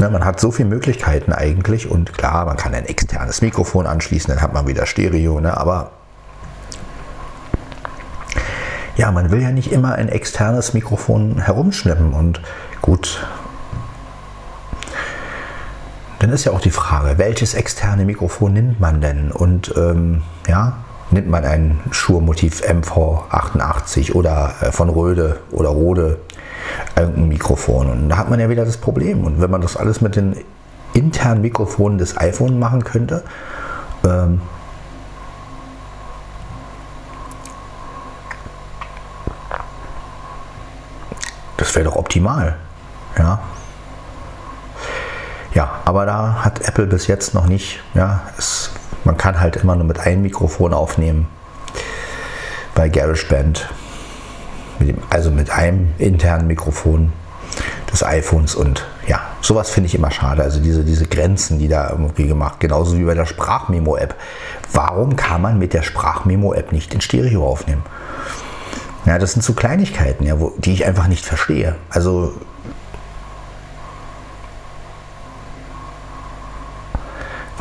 ne, 0.00 0.10
man 0.10 0.24
hat 0.24 0.40
so 0.40 0.50
viele 0.50 0.68
Möglichkeiten 0.68 1.32
eigentlich 1.32 1.90
und 1.90 2.12
klar, 2.16 2.46
man 2.46 2.56
kann 2.56 2.74
ein 2.74 2.86
externes 2.86 3.42
Mikrofon 3.42 3.86
anschließen, 3.86 4.32
dann 4.32 4.42
hat 4.42 4.52
man 4.52 4.66
wieder 4.66 4.86
Stereo, 4.86 5.40
ne, 5.40 5.56
aber 5.56 5.92
ja, 8.96 9.10
man 9.10 9.30
will 9.30 9.42
ja 9.42 9.50
nicht 9.50 9.72
immer 9.72 9.94
ein 9.94 10.08
externes 10.08 10.74
Mikrofon 10.74 11.38
herumschnippen 11.38 12.12
und 12.12 12.40
gut, 12.82 13.26
dann 16.22 16.30
ist 16.30 16.44
ja 16.44 16.52
auch 16.52 16.60
die 16.60 16.70
Frage, 16.70 17.18
welches 17.18 17.54
externe 17.54 18.04
Mikrofon 18.04 18.52
nimmt 18.52 18.78
man 18.78 19.00
denn? 19.00 19.32
Und 19.32 19.74
ähm, 19.76 20.22
ja, 20.46 20.76
nimmt 21.10 21.28
man 21.28 21.44
ein 21.44 21.80
Shure-Motiv 21.90 22.62
MV88 22.62 24.12
oder 24.12 24.54
äh, 24.60 24.70
von 24.70 24.88
Röde 24.88 25.40
oder 25.50 25.70
Rode 25.70 26.18
irgendein 26.94 27.26
Mikrofon. 27.26 27.90
Und 27.90 28.08
da 28.08 28.18
hat 28.18 28.30
man 28.30 28.38
ja 28.38 28.48
wieder 28.48 28.64
das 28.64 28.76
Problem. 28.76 29.24
Und 29.24 29.40
wenn 29.40 29.50
man 29.50 29.62
das 29.62 29.76
alles 29.76 30.00
mit 30.00 30.14
den 30.14 30.36
internen 30.94 31.40
Mikrofonen 31.40 31.98
des 31.98 32.16
iPhone 32.16 32.56
machen 32.56 32.84
könnte, 32.84 33.24
ähm, 34.04 34.40
das 41.56 41.74
wäre 41.74 41.86
doch 41.86 41.96
optimal. 41.96 42.54
Ja, 43.18 43.40
ja, 45.54 45.80
aber 45.84 46.06
da 46.06 46.44
hat 46.44 46.66
Apple 46.66 46.86
bis 46.86 47.06
jetzt 47.06 47.34
noch 47.34 47.46
nicht, 47.46 47.80
ja, 47.94 48.22
es, 48.38 48.70
man 49.04 49.16
kann 49.16 49.40
halt 49.40 49.56
immer 49.56 49.76
nur 49.76 49.84
mit 49.84 50.00
einem 50.00 50.22
Mikrofon 50.22 50.72
aufnehmen 50.72 51.28
bei 52.74 52.88
GarageBand. 52.88 53.68
Mit 54.78 54.88
dem, 54.88 54.98
also 55.10 55.30
mit 55.30 55.50
einem 55.50 55.92
internen 55.98 56.46
Mikrofon 56.46 57.12
des 57.92 58.02
iPhones 58.02 58.54
und 58.54 58.86
ja, 59.06 59.20
sowas 59.40 59.70
finde 59.70 59.88
ich 59.88 59.94
immer 59.94 60.10
schade. 60.10 60.42
Also 60.42 60.60
diese, 60.60 60.84
diese 60.84 61.06
Grenzen, 61.06 61.58
die 61.58 61.68
da 61.68 61.90
irgendwie 61.90 62.26
gemacht, 62.26 62.60
genauso 62.60 62.96
wie 62.96 63.04
bei 63.04 63.14
der 63.14 63.26
Sprachmemo-App. 63.26 64.14
Warum 64.72 65.16
kann 65.16 65.42
man 65.42 65.58
mit 65.58 65.74
der 65.74 65.82
Sprachmemo-App 65.82 66.72
nicht 66.72 66.94
in 66.94 67.00
Stereo 67.00 67.46
aufnehmen? 67.46 67.82
Ja, 69.04 69.18
das 69.18 69.32
sind 69.32 69.42
so 69.42 69.52
Kleinigkeiten, 69.52 70.24
ja, 70.24 70.38
wo, 70.40 70.52
die 70.56 70.72
ich 70.72 70.86
einfach 70.86 71.08
nicht 71.08 71.24
verstehe. 71.24 71.74
Also 71.90 72.32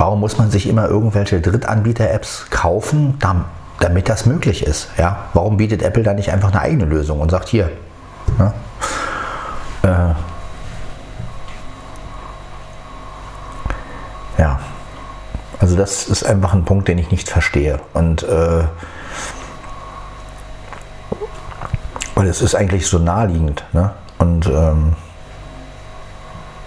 Warum 0.01 0.19
muss 0.19 0.39
man 0.39 0.49
sich 0.49 0.67
immer 0.67 0.87
irgendwelche 0.87 1.39
Drittanbieter-Apps 1.41 2.47
kaufen, 2.49 3.19
damit 3.79 4.09
das 4.09 4.25
möglich 4.25 4.65
ist? 4.65 4.89
Ja? 4.97 5.25
Warum 5.35 5.57
bietet 5.57 5.83
Apple 5.83 6.01
da 6.01 6.15
nicht 6.15 6.31
einfach 6.31 6.49
eine 6.49 6.59
eigene 6.59 6.85
Lösung 6.85 7.19
und 7.19 7.29
sagt 7.29 7.47
hier, 7.47 7.69
ne? 8.39 8.51
äh, 9.83 10.15
ja, 14.41 14.59
also 15.59 15.77
das 15.77 16.07
ist 16.07 16.23
einfach 16.23 16.55
ein 16.55 16.65
Punkt, 16.65 16.87
den 16.87 16.97
ich 16.97 17.11
nicht 17.11 17.29
verstehe. 17.29 17.79
Und 17.93 18.23
äh, 18.23 18.63
weil 22.15 22.25
es 22.25 22.41
ist 22.41 22.55
eigentlich 22.55 22.87
so 22.87 22.97
naheliegend. 22.97 23.63
Ne? 23.71 23.91
Und 24.17 24.47
ähm, 24.47 24.95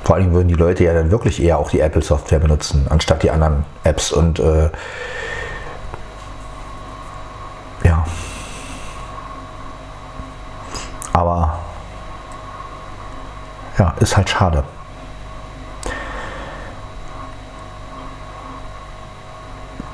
vor 0.05 0.17
allem 0.17 0.33
würden 0.33 0.49
die 0.49 0.55
Leute 0.55 0.85
ja 0.85 0.93
dann 0.93 1.11
wirklich 1.11 1.43
eher 1.43 1.59
auch 1.59 1.71
die 1.71 1.81
Apple-Software 1.81 2.39
benutzen, 2.39 2.87
anstatt 2.91 3.23
die 3.23 3.31
anderen 3.31 3.65
Apps. 3.85 4.13
Und 4.13 4.39
äh, 4.39 4.69
ja. 7.83 8.05
Aber 11.15 11.59
ja, 13.79 13.95
ist 14.01 14.17
halt 14.17 14.29
schade. 14.29 14.63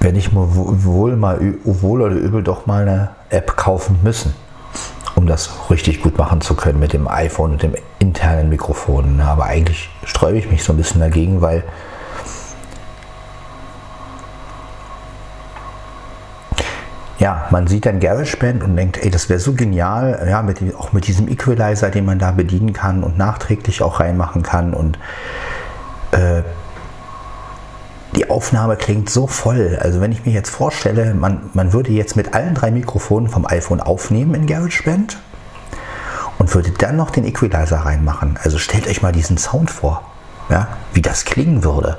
Wenn 0.00 0.16
ich 0.16 0.34
wohl 0.34 1.14
mal 1.14 1.38
wohl 1.62 2.02
oder 2.02 2.14
übel 2.14 2.42
doch 2.42 2.66
mal 2.66 2.82
eine 2.82 3.10
App 3.28 3.56
kaufen 3.56 4.00
müssen 4.02 4.34
das 5.30 5.70
richtig 5.70 6.02
gut 6.02 6.18
machen 6.18 6.40
zu 6.40 6.54
können 6.54 6.78
mit 6.78 6.92
dem 6.92 7.08
iPhone 7.08 7.52
und 7.52 7.62
dem 7.62 7.74
internen 7.98 8.48
Mikrofon. 8.48 9.20
Aber 9.20 9.44
eigentlich 9.44 9.88
sträube 10.04 10.38
ich 10.38 10.50
mich 10.50 10.62
so 10.62 10.72
ein 10.72 10.76
bisschen 10.76 11.00
dagegen, 11.00 11.40
weil 11.40 11.64
ja, 17.18 17.46
man 17.50 17.66
sieht 17.66 17.86
dann 17.86 18.00
GarageBand 18.00 18.64
und 18.64 18.76
denkt, 18.76 18.98
ey, 19.02 19.10
das 19.10 19.28
wäre 19.28 19.38
so 19.38 19.52
genial, 19.52 20.26
ja, 20.28 20.42
mit, 20.42 20.74
auch 20.74 20.92
mit 20.92 21.06
diesem 21.06 21.28
Equalizer, 21.28 21.90
den 21.90 22.06
man 22.06 22.18
da 22.18 22.30
bedienen 22.30 22.72
kann 22.72 23.04
und 23.04 23.18
nachträglich 23.18 23.82
auch 23.82 24.00
reinmachen 24.00 24.42
kann 24.42 24.72
und 24.72 24.98
äh, 26.12 26.42
die 28.16 28.28
Aufnahme 28.28 28.76
klingt 28.76 29.08
so 29.08 29.26
voll. 29.26 29.78
Also 29.80 30.00
wenn 30.00 30.12
ich 30.12 30.26
mir 30.26 30.32
jetzt 30.32 30.50
vorstelle, 30.50 31.14
man, 31.14 31.50
man 31.54 31.72
würde 31.72 31.92
jetzt 31.92 32.16
mit 32.16 32.34
allen 32.34 32.54
drei 32.54 32.70
Mikrofonen 32.70 33.28
vom 33.28 33.46
iPhone 33.46 33.80
aufnehmen 33.80 34.34
in 34.34 34.46
GarageBand 34.46 35.18
und 36.38 36.54
würde 36.54 36.70
dann 36.70 36.96
noch 36.96 37.10
den 37.10 37.24
Equalizer 37.24 37.78
reinmachen. 37.78 38.38
Also 38.42 38.58
stellt 38.58 38.88
euch 38.88 39.02
mal 39.02 39.12
diesen 39.12 39.38
Sound 39.38 39.70
vor, 39.70 40.02
ja, 40.48 40.68
wie 40.92 41.02
das 41.02 41.24
klingen 41.24 41.62
würde. 41.62 41.98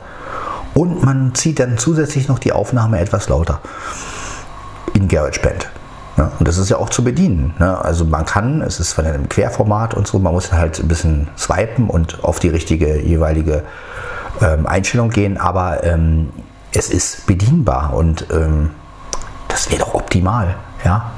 Und 0.74 1.04
man 1.04 1.36
zieht 1.36 1.60
dann 1.60 1.78
zusätzlich 1.78 2.28
noch 2.28 2.40
die 2.40 2.54
Aufnahme 2.54 3.00
etwas 3.00 3.30
lauter 3.30 3.62
in 4.94 5.08
GarageBand. 5.08 5.70
Ja, 6.18 6.32
und 6.40 6.48
das 6.48 6.58
ist 6.58 6.70
ja 6.70 6.78
auch 6.78 6.90
zu 6.90 7.04
bedienen. 7.04 7.54
Ne? 7.58 7.78
Also 7.84 8.04
man 8.04 8.26
kann, 8.26 8.62
es 8.62 8.80
ist 8.80 8.94
von 8.94 9.06
einem 9.06 9.30
Querformat 9.30 9.94
und 9.94 10.08
so, 10.08 10.20
man 10.20 10.34
muss 10.34 10.52
halt 10.52 10.80
ein 10.80 10.88
bisschen 10.88 11.30
swipen 11.38 11.90
und 11.90 12.24
auf 12.24 12.40
die 12.40 12.50
richtige 12.50 13.00
jeweilige 13.00 13.64
ähm, 14.42 14.66
Einstellung 14.66 15.10
gehen, 15.10 15.38
aber 15.38 15.84
ähm, 15.84 16.30
es 16.74 16.90
ist 16.90 17.28
bedienbar 17.28 17.94
und 17.94 18.28
ähm, 18.32 18.72
das 19.48 19.70
wäre 19.70 19.82
doch 19.82 19.94
optimal, 19.94 20.56
ja. 20.84 21.12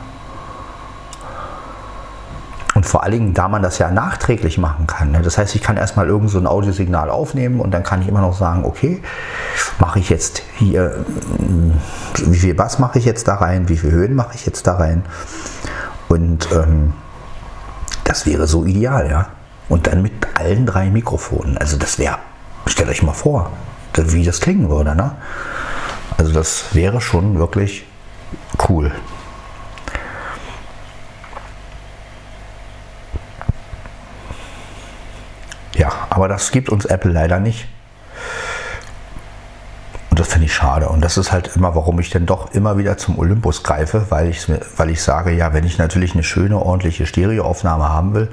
Und 2.76 2.88
vor 2.88 3.04
allen 3.04 3.12
Dingen, 3.12 3.34
da 3.36 3.48
man 3.48 3.62
das 3.62 3.78
ja 3.78 3.92
nachträglich 3.92 4.58
machen 4.58 4.88
kann. 4.88 5.12
Ne? 5.12 5.22
Das 5.22 5.38
heißt, 5.38 5.54
ich 5.54 5.62
kann 5.62 5.78
erstmal 5.78 6.08
irgend 6.08 6.32
so 6.32 6.40
ein 6.40 6.48
Audiosignal 6.48 7.12
aufnehmen 7.12 7.60
und 7.60 7.72
dann 7.72 7.84
kann 7.84 8.02
ich 8.02 8.08
immer 8.08 8.22
noch 8.22 8.34
sagen, 8.34 8.66
okay, 8.66 9.02
mache 9.78 10.00
ich 10.00 10.10
jetzt 10.10 10.42
hier, 10.56 11.06
wie 12.26 12.40
viel 12.40 12.56
Bass 12.56 12.80
mache 12.80 12.98
ich 12.98 13.06
jetzt 13.06 13.28
da 13.28 13.36
rein, 13.36 13.70
wie 13.70 13.78
viel 13.78 13.92
Höhen 13.92 14.16
mache 14.16 14.34
ich 14.34 14.48
jetzt 14.48 14.66
da 14.66 14.78
rein. 14.78 15.06
Und 16.10 16.52
ähm, 16.52 16.94
das 18.06 18.26
wäre 18.26 18.48
so 18.48 18.66
ideal, 18.66 19.08
ja. 19.10 19.28
Und 19.70 19.86
dann 19.86 20.02
mit 20.02 20.14
allen 20.34 20.66
drei 20.66 20.90
Mikrofonen. 20.90 21.58
Also 21.60 21.78
das 21.78 22.00
wäre 22.00 22.18
Stellt 22.66 22.90
euch 22.90 23.04
mal 23.04 23.14
vor, 23.14 23.52
wie 23.96 24.24
das 24.24 24.40
klingen 24.40 24.70
würde. 24.70 24.96
Ne? 24.96 25.16
Also 26.18 26.32
das 26.32 26.74
wäre 26.74 27.02
schon 27.02 27.38
wirklich 27.38 27.86
cool. 28.70 28.92
Ja, 35.76 35.92
aber 36.10 36.28
das 36.28 36.52
gibt 36.52 36.70
uns 36.70 36.86
Apple 36.86 37.12
leider 37.12 37.40
nicht. 37.40 37.68
Und 40.12 40.20
das 40.20 40.28
finde 40.28 40.46
ich 40.46 40.54
schade. 40.54 40.90
Und 40.90 41.02
das 41.02 41.18
ist 41.18 41.32
halt 41.32 41.56
immer, 41.56 41.74
warum 41.74 42.00
ich 42.00 42.12
dann 42.12 42.28
doch 42.28 42.54
immer 42.54 42.78
wieder 42.78 42.98
zum 42.98 43.18
Olympus 43.18 43.64
greife, 43.64 44.06
weil 44.10 44.30
ich, 44.30 44.46
weil 44.78 44.92
ich 44.92 45.02
sage, 45.02 45.32
ja, 45.32 45.54
wenn 45.54 45.66
ich 45.66 45.80
natürlich 45.80 46.14
eine 46.14 46.22
schöne, 46.22 46.60
ordentliche 46.60 47.08
Stereoaufnahme 47.08 47.90
haben 47.90 48.14
will, 48.14 48.32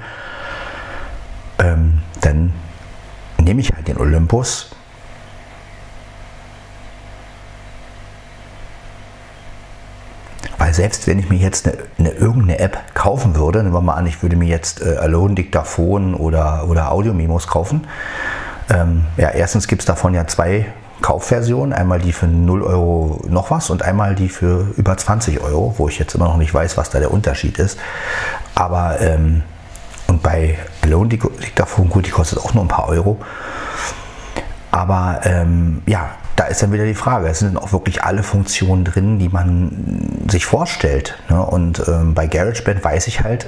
ähm, 1.57 2.03
dann 2.21 2.53
nehme 3.43 3.61
ich 3.61 3.71
halt 3.71 3.87
den 3.87 3.97
Olympus. 3.97 4.71
Weil 10.57 10.73
selbst 10.75 11.07
wenn 11.07 11.17
ich 11.17 11.27
mir 11.27 11.39
jetzt 11.39 11.67
eine, 11.67 11.77
eine 11.97 12.11
irgendeine 12.11 12.59
App 12.59 12.77
kaufen 12.93 13.35
würde, 13.35 13.63
nehmen 13.63 13.73
wir 13.73 13.81
mal 13.81 13.95
an, 13.95 14.05
ich 14.05 14.21
würde 14.21 14.35
mir 14.35 14.47
jetzt 14.47 14.81
äh, 14.81 14.97
Alone 14.97 15.33
Diktaphon 15.33 16.13
oder, 16.13 16.67
oder 16.69 16.91
Audio-Memos 16.91 17.47
kaufen. 17.47 17.87
Ähm, 18.69 19.05
ja, 19.17 19.29
erstens 19.29 19.67
gibt 19.67 19.81
es 19.81 19.85
davon 19.85 20.13
ja 20.13 20.27
zwei 20.27 20.67
Kaufversionen. 21.01 21.73
Einmal 21.73 21.99
die 21.99 22.13
für 22.13 22.27
0 22.27 22.61
Euro 22.61 23.21
noch 23.27 23.49
was 23.49 23.69
und 23.69 23.81
einmal 23.81 24.13
die 24.13 24.29
für 24.29 24.67
über 24.77 24.95
20 24.95 25.41
Euro, 25.41 25.73
wo 25.77 25.89
ich 25.89 25.97
jetzt 25.97 26.13
immer 26.13 26.25
noch 26.25 26.37
nicht 26.37 26.53
weiß, 26.53 26.77
was 26.77 26.91
da 26.91 26.99
der 26.99 27.11
Unterschied 27.11 27.57
ist. 27.57 27.79
Aber 28.53 29.01
ähm, 29.01 29.41
bei 30.21 30.57
Alone 30.81 31.09
Diktaphon, 31.09 31.89
gut, 31.89 32.05
die 32.07 32.11
kostet 32.11 32.39
auch 32.39 32.53
nur 32.53 32.63
ein 32.63 32.67
paar 32.67 32.87
Euro. 32.87 33.19
Aber 34.71 35.21
ähm, 35.23 35.81
ja, 35.85 36.11
da 36.35 36.45
ist 36.45 36.63
dann 36.63 36.71
wieder 36.71 36.85
die 36.85 36.95
Frage, 36.95 37.27
es 37.27 37.39
sind 37.39 37.57
auch 37.57 37.71
wirklich 37.73 38.03
alle 38.03 38.23
Funktionen 38.23 38.85
drin, 38.85 39.19
die 39.19 39.29
man 39.29 40.25
sich 40.29 40.45
vorstellt. 40.45 41.17
Ne? 41.29 41.41
Und 41.41 41.83
ähm, 41.87 42.13
bei 42.13 42.27
GarageBand 42.27 42.83
weiß 42.83 43.07
ich 43.07 43.21
halt, 43.21 43.47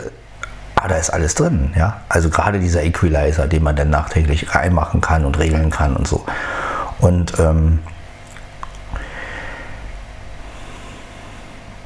ah, 0.76 0.88
da 0.88 0.96
ist 0.96 1.10
alles 1.10 1.36
drin. 1.36 1.74
Ja? 1.78 2.02
Also 2.10 2.30
gerade 2.30 2.60
dieser 2.60 2.84
Equalizer, 2.84 3.48
den 3.48 3.64
man 3.64 3.76
dann 3.76 3.90
nachträglich 3.90 4.54
reinmachen 4.54 5.02
kann 5.02 5.26
und 5.26 5.40
regeln 5.40 5.70
kann 5.70 5.96
und 5.96 6.08
so. 6.08 6.26
Und 7.00 7.40
ähm, 7.40 7.80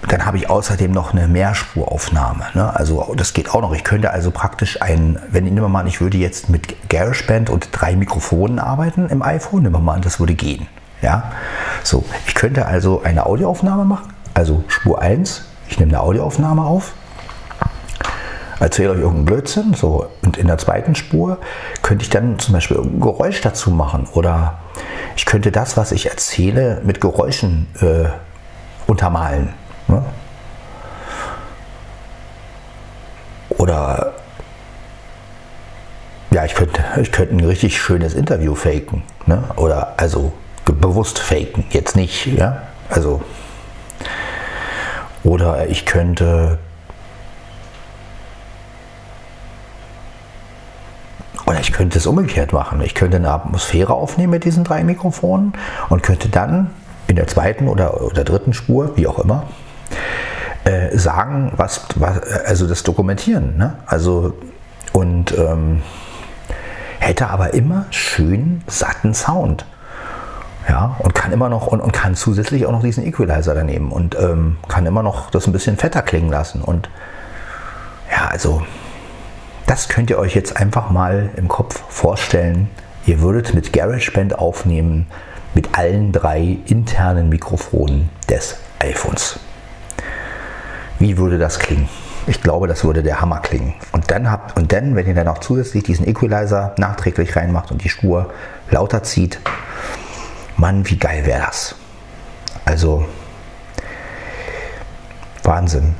dann 0.07 0.25
habe 0.25 0.37
ich 0.37 0.49
außerdem 0.49 0.91
noch 0.91 1.13
eine 1.13 1.27
Mehrspuraufnahme. 1.27 2.45
Ne? 2.53 2.75
Also 2.75 3.13
das 3.15 3.33
geht 3.33 3.49
auch 3.49 3.61
noch. 3.61 3.73
Ich 3.73 3.83
könnte 3.83 4.11
also 4.11 4.31
praktisch 4.31 4.81
ein, 4.81 5.19
wenn 5.29 5.45
ich 5.45 5.51
nehme 5.51 5.67
mal 5.67 5.87
ich 5.87 6.01
würde 6.01 6.17
jetzt 6.17 6.49
mit 6.49 6.89
GarageBand 6.89 7.49
und 7.49 7.69
drei 7.71 7.95
Mikrofonen 7.95 8.59
arbeiten 8.59 9.09
im 9.09 9.21
iPhone, 9.21 9.63
nehmen 9.63 9.75
wir 9.75 9.79
mal 9.79 9.95
an, 9.95 10.01
das 10.01 10.19
würde 10.19 10.33
gehen. 10.33 10.67
Ja, 11.01 11.31
so. 11.83 12.03
Ich 12.25 12.35
könnte 12.35 12.65
also 12.65 13.01
eine 13.03 13.25
Audioaufnahme 13.25 13.85
machen, 13.85 14.13
also 14.33 14.63
Spur 14.67 15.01
1. 15.01 15.45
Ich 15.69 15.79
nehme 15.79 15.91
eine 15.91 16.01
Audioaufnahme 16.01 16.63
auf, 16.63 16.93
erzähle 18.59 18.91
euch 18.91 18.99
irgendeinen 18.99 19.25
Blödsinn, 19.25 19.73
so. 19.73 20.07
Und 20.23 20.37
in 20.37 20.47
der 20.47 20.57
zweiten 20.57 20.95
Spur 20.95 21.37
könnte 21.83 22.03
ich 22.03 22.09
dann 22.09 22.39
zum 22.39 22.53
Beispiel 22.53 22.77
ein 22.77 22.99
Geräusch 22.99 23.41
dazu 23.41 23.69
machen 23.69 24.07
oder 24.13 24.59
ich 25.15 25.25
könnte 25.25 25.51
das, 25.51 25.77
was 25.77 25.91
ich 25.91 26.09
erzähle, 26.09 26.81
mit 26.83 27.01
Geräuschen 27.01 27.67
äh, 27.81 28.09
untermalen. 28.87 29.53
Ne? 29.87 30.03
Oder 33.49 34.13
ja, 36.31 36.45
ich 36.45 36.53
könnte, 36.53 36.83
ich 37.01 37.11
könnte 37.11 37.35
ein 37.35 37.43
richtig 37.43 37.81
schönes 37.81 38.13
Interview 38.13 38.53
faken. 38.53 39.03
Ne? 39.25 39.43
Oder 39.55 39.93
also 39.97 40.33
bewusst 40.65 41.19
faken. 41.19 41.65
Jetzt 41.69 41.95
nicht, 41.95 42.27
ja. 42.27 42.63
Also. 42.89 43.21
Oder 45.23 45.67
ich 45.69 45.85
könnte. 45.85 46.59
Oder 51.45 51.59
ich 51.61 51.71
könnte 51.71 51.97
es 51.97 52.05
umgekehrt 52.05 52.51
machen. 52.51 52.81
Ich 52.81 52.93
könnte 52.93 53.17
eine 53.17 53.31
Atmosphäre 53.31 53.93
aufnehmen 53.93 54.31
mit 54.31 54.43
diesen 54.43 54.65
drei 54.65 54.83
Mikrofonen 54.83 55.53
und 55.87 56.03
könnte 56.03 56.27
dann 56.27 56.71
in 57.07 57.15
der 57.15 57.27
zweiten 57.27 57.69
oder, 57.69 58.01
oder 58.01 58.25
dritten 58.25 58.53
Spur, 58.53 58.97
wie 58.97 59.07
auch 59.07 59.19
immer, 59.19 59.43
äh, 60.63 60.97
sagen, 60.97 61.53
was, 61.55 61.85
was, 61.95 62.19
also 62.45 62.67
das 62.67 62.83
dokumentieren. 62.83 63.57
Ne? 63.57 63.75
Also 63.85 64.33
und 64.93 65.37
ähm, 65.37 65.81
hätte 66.99 67.29
aber 67.29 67.53
immer 67.53 67.85
schön 67.91 68.63
satten 68.67 69.13
Sound. 69.13 69.65
Ja, 70.67 70.97
und 70.99 71.15
kann 71.15 71.31
immer 71.31 71.47
noch 71.47 71.67
und, 71.67 71.79
und 71.79 71.93
kann 71.93 72.15
zusätzlich 72.15 72.65
auch 72.65 72.73
noch 72.73 72.81
diesen 72.81 73.05
Equalizer 73.05 73.55
daneben 73.55 73.89
und 73.89 74.19
ähm, 74.19 74.57
kann 74.67 74.85
immer 74.85 75.01
noch 75.01 75.31
das 75.31 75.47
ein 75.47 75.53
bisschen 75.53 75.77
fetter 75.77 76.01
klingen 76.01 76.29
lassen. 76.29 76.61
Und 76.61 76.89
ja, 78.11 78.27
also 78.27 78.63
das 79.65 79.87
könnt 79.87 80.09
ihr 80.09 80.19
euch 80.19 80.35
jetzt 80.35 80.57
einfach 80.57 80.89
mal 80.89 81.29
im 81.37 81.47
Kopf 81.47 81.81
vorstellen. 81.87 82.69
Ihr 83.05 83.21
würdet 83.21 83.53
mit 83.53 83.71
GarageBand 83.71 84.37
aufnehmen 84.37 85.07
mit 85.53 85.77
allen 85.77 86.11
drei 86.11 86.57
internen 86.65 87.29
Mikrofonen 87.29 88.09
des 88.29 88.57
iPhones. 88.79 89.39
Wie 90.99 91.17
würde 91.17 91.37
das 91.37 91.59
klingen? 91.59 91.89
Ich 92.25 92.41
glaube, 92.41 92.67
das 92.67 92.83
würde 92.83 93.03
der 93.03 93.21
Hammer 93.21 93.39
klingen. 93.39 93.73
Und 93.91 94.11
dann, 94.11 94.29
habt, 94.29 94.57
und 94.57 94.73
dann, 94.73 94.95
wenn 94.95 95.07
ihr 95.07 95.13
dann 95.13 95.27
noch 95.27 95.37
zusätzlich 95.37 95.83
diesen 95.83 96.07
Equalizer 96.07 96.75
nachträglich 96.77 97.35
reinmacht 97.35 97.71
und 97.71 97.83
die 97.83 97.89
Spur 97.89 98.33
lauter 98.69 99.03
zieht, 99.03 99.39
Mann, 100.57 100.89
wie 100.89 100.97
geil 100.97 101.25
wäre 101.25 101.45
das? 101.45 101.75
Also, 102.65 103.05
Wahnsinn. 105.43 105.95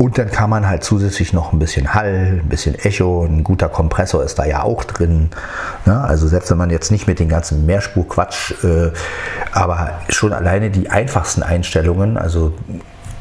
Und 0.00 0.16
dann 0.16 0.30
kann 0.30 0.48
man 0.48 0.66
halt 0.66 0.82
zusätzlich 0.82 1.34
noch 1.34 1.52
ein 1.52 1.58
bisschen 1.58 1.92
Hall, 1.92 2.40
ein 2.42 2.48
bisschen 2.48 2.74
Echo, 2.74 3.22
ein 3.22 3.44
guter 3.44 3.68
Kompressor 3.68 4.24
ist 4.24 4.38
da 4.38 4.46
ja 4.46 4.62
auch 4.62 4.82
drin. 4.84 5.28
Ne? 5.84 6.00
Also 6.00 6.26
selbst 6.26 6.50
wenn 6.50 6.56
man 6.56 6.70
jetzt 6.70 6.90
nicht 6.90 7.06
mit 7.06 7.18
den 7.18 7.28
ganzen 7.28 7.66
Mehrspur-Quatsch, 7.66 8.64
äh, 8.64 8.92
aber 9.52 10.00
schon 10.08 10.32
alleine 10.32 10.70
die 10.70 10.88
einfachsten 10.88 11.42
Einstellungen, 11.42 12.16
also 12.16 12.54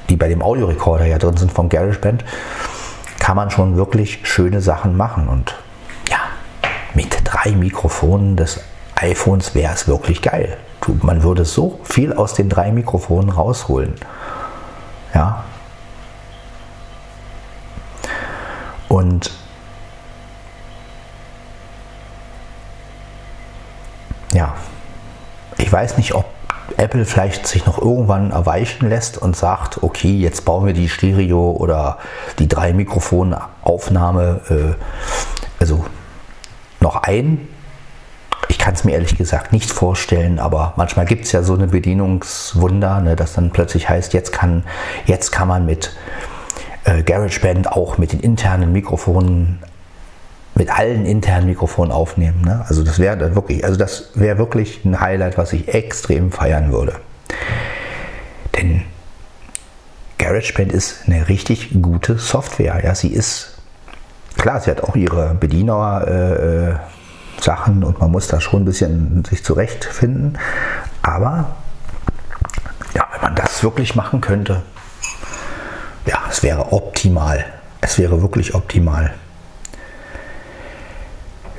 die 0.08 0.16
bei 0.16 0.30
dem 0.30 0.42
Audiorekorder 0.42 1.04
ja 1.04 1.18
drin 1.18 1.36
sind 1.36 1.52
vom 1.52 1.68
GarageBand, 1.68 2.24
kann 3.20 3.36
man 3.36 3.52
schon 3.52 3.76
wirklich 3.76 4.22
schöne 4.24 4.62
Sachen 4.62 4.96
machen. 4.96 5.28
Und 5.28 5.56
ja, 6.10 6.20
mit 6.94 7.14
drei 7.26 7.52
Mikrofonen 7.58 8.38
des 8.38 8.62
iPhones 8.96 9.54
wäre 9.54 9.74
es 9.74 9.90
wirklich 9.90 10.22
geil. 10.22 10.56
Man 11.02 11.24
würde 11.24 11.44
so 11.44 11.82
viel 11.84 12.14
aus 12.14 12.36
den 12.36 12.48
drei 12.48 12.72
Mikrofonen 12.72 13.32
rausholen. 13.32 13.96
Ja, 15.14 15.44
Und 18.90 19.32
ja, 24.34 24.54
ich 25.58 25.72
weiß 25.72 25.98
nicht, 25.98 26.14
ob 26.14 26.26
Apple 26.78 27.06
vielleicht 27.06 27.48
sich 27.48 27.66
noch 27.66 27.78
irgendwann 27.78 28.32
erweichen 28.32 28.90
lässt 28.90 29.18
und 29.18 29.36
sagt, 29.36 29.84
okay, 29.84 30.18
jetzt 30.18 30.46
bauen 30.46 30.66
wir 30.66 30.74
die 30.74 30.90
Stereo 30.90 31.52
oder 31.52 31.98
die 32.40 32.48
drei 32.48 32.74
Mikrofonaufnahme 32.74 34.42
äh, 34.50 34.74
also 35.60 35.86
noch 36.80 37.04
ein. 37.04 37.48
Ich 38.48 38.58
kann 38.58 38.74
es 38.74 38.84
mir 38.84 38.94
ehrlich 38.94 39.18
gesagt 39.18 39.52
nicht 39.52 39.72
vorstellen, 39.72 40.40
aber 40.40 40.74
manchmal 40.76 41.06
gibt 41.06 41.26
es 41.26 41.32
ja 41.32 41.44
so 41.44 41.54
eine 41.54 41.68
Bedienungswunder, 41.68 43.02
ne, 43.02 43.16
dass 43.16 43.34
dann 43.34 43.52
plötzlich 43.52 43.90
heißt, 43.90 44.14
jetzt 44.14 44.32
kann, 44.32 44.64
jetzt 45.06 45.32
kann 45.32 45.48
man 45.48 45.66
mit 45.66 45.96
äh, 46.90 47.04
GarageBand 47.04 47.72
auch 47.72 47.98
mit 47.98 48.14
den 48.14 48.20
internen 48.20 48.72
Mikrofonen, 48.72 49.60
mit 50.56 50.70
allen 50.70 51.06
internen 51.06 51.46
Mikrofonen 51.46 51.92
aufnehmen. 51.92 52.42
Ne? 52.42 52.66
Also 52.68 52.84
das 52.84 53.00
wäre 53.00 53.36
wirklich, 53.36 53.64
also 53.64 53.78
das 53.78 54.12
wäre 54.16 54.38
wirklich 54.38 54.84
ein 54.86 55.00
Highlight, 55.00 55.38
was 55.38 55.54
ich 55.54 55.68
extrem 55.74 56.32
feiern 56.32 56.72
würde. 56.72 56.96
Denn 58.56 58.84
GarageBand 60.18 60.72
ist 60.72 61.04
eine 61.06 61.28
richtig 61.30 61.82
gute 61.82 62.18
Software. 62.18 62.82
Ja, 62.84 62.96
sie 62.96 63.10
ist 63.10 63.58
klar, 64.38 64.60
sie 64.60 64.72
hat 64.72 64.84
auch 64.84 64.96
ihre 64.96 65.36
Bediener. 65.36 66.08
Äh, 66.08 67.00
Sachen 67.42 67.84
und 67.84 68.00
man 68.00 68.12
muss 68.12 68.28
da 68.28 68.42
schon 68.42 68.64
ein 68.64 68.66
bisschen 68.66 69.24
sich 69.26 69.44
zurechtfinden. 69.44 70.38
Aber 71.02 71.56
ja, 72.94 73.08
wenn 73.14 73.22
man 73.22 73.36
das 73.36 73.64
wirklich 73.64 73.96
machen 73.96 74.22
könnte, 74.22 74.62
es 76.30 76.44
wäre 76.44 76.72
optimal. 76.72 77.46
Es 77.82 77.98
wäre 77.98 78.22
wirklich 78.22 78.56
optimal. 78.56 79.14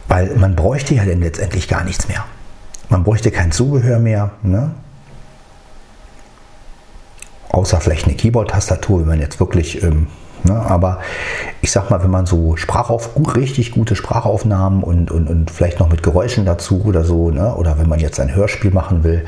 Weil 0.09 0.35
man 0.37 0.57
bräuchte 0.57 0.95
ja 0.95 1.05
dann 1.05 1.21
letztendlich 1.21 1.69
gar 1.69 1.85
nichts 1.85 2.09
mehr. 2.09 2.25
Man 2.89 3.05
bräuchte 3.05 3.31
kein 3.31 3.53
Zubehör 3.53 3.99
mehr. 3.99 4.33
Ne? 4.43 4.73
Außer 7.51 7.81
vielleicht 7.81 8.07
eine 8.07 8.15
Keyboard-Tastatur, 8.15 9.01
wenn 9.01 9.09
man 9.09 9.21
jetzt 9.21 9.41
wirklich. 9.41 9.83
Ähm, 9.83 10.09
ne? 10.45 10.55
Aber 10.55 11.01
ich 11.63 11.71
sag 11.71 11.91
mal, 11.91 12.03
wenn 12.03 12.11
man 12.11 12.27
so 12.27 12.57
Sprachauf, 12.57 13.15
gut, 13.15 13.37
richtig 13.37 13.73
gute 13.73 13.97
Sprachaufnahmen 13.97 14.83
und, 14.83 15.11
und, 15.11 15.29
und 15.29 15.51
vielleicht 15.51 15.81
noch 15.81 15.91
mit 15.91 16.03
Geräuschen 16.03 16.45
dazu 16.45 16.83
oder 16.85 17.05
so, 17.05 17.31
ne? 17.31 17.55
oder 17.55 17.79
wenn 17.79 17.89
man 17.89 18.01
jetzt 18.01 18.19
ein 18.21 18.35
Hörspiel 18.35 18.73
machen 18.73 19.05
will, 19.05 19.25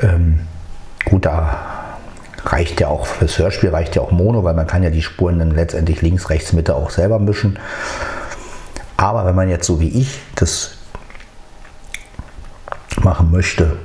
ähm, 0.00 0.40
gut, 1.04 1.24
da 1.24 1.75
reicht 2.46 2.80
ja 2.80 2.88
auch 2.88 3.06
fürs 3.06 3.38
Hörspiel 3.38 3.70
reicht 3.70 3.96
ja 3.96 4.02
auch 4.02 4.12
Mono, 4.12 4.44
weil 4.44 4.54
man 4.54 4.66
kann 4.66 4.82
ja 4.82 4.90
die 4.90 5.02
Spuren 5.02 5.38
dann 5.38 5.50
letztendlich 5.50 6.00
links, 6.00 6.30
rechts, 6.30 6.52
Mitte 6.52 6.74
auch 6.74 6.90
selber 6.90 7.18
mischen. 7.18 7.58
Aber 8.96 9.26
wenn 9.26 9.34
man 9.34 9.48
jetzt 9.50 9.66
so 9.66 9.80
wie 9.80 9.88
ich 9.88 10.20
das 10.36 10.76
machen 13.02 13.30
möchte, 13.30 13.76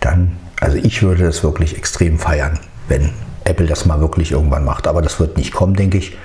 dann, 0.00 0.36
also 0.60 0.76
ich 0.76 1.02
würde 1.02 1.24
das 1.24 1.42
wirklich 1.42 1.76
extrem 1.76 2.18
feiern, 2.18 2.58
wenn 2.88 3.12
Apple 3.44 3.66
das 3.66 3.86
mal 3.86 4.00
wirklich 4.00 4.32
irgendwann 4.32 4.64
macht. 4.64 4.86
Aber 4.86 5.00
das 5.00 5.20
wird 5.20 5.36
nicht 5.36 5.52
kommen, 5.52 5.74
denke 5.74 5.98
ich. 5.98 6.16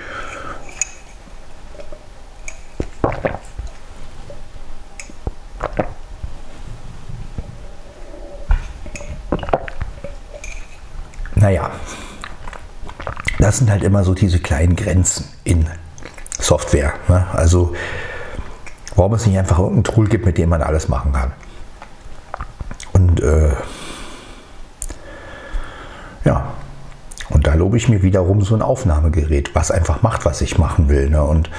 Naja, 11.42 11.72
das 13.40 13.58
sind 13.58 13.70
halt 13.70 13.84
immer 13.84 14.04
so 14.04 14.14
diese 14.14 14.40
kleinen 14.40 14.76
Grenzen 14.76 15.26
in 15.44 15.68
Software. 16.40 16.94
Ne? 17.08 17.26
Also 17.34 17.74
warum 18.96 19.14
es 19.14 19.26
nicht 19.26 19.38
einfach 19.38 19.60
irgendein 19.60 19.84
Tool 19.84 20.08
gibt, 20.08 20.26
mit 20.26 20.38
dem 20.38 20.50
man 20.50 20.62
alles 20.62 20.88
machen 20.88 21.14
kann. 21.14 21.32
Und 22.94 23.22
äh, 23.22 23.54
ja, 26.24 26.54
und 27.30 27.48
da 27.48 27.54
lobe 27.54 27.78
ich 27.78 27.90
mir 27.90 28.04
wiederum 28.04 28.42
so 28.42 28.54
ein 28.54 28.62
Aufnahmegerät, 28.62 29.56
was 29.56 29.72
einfach 29.72 30.02
macht, 30.02 30.26
was 30.26 30.42
ich 30.42 30.58
machen 30.58 30.90
will. 30.90 31.10
Ne? 31.10 31.24
Und 31.24 31.50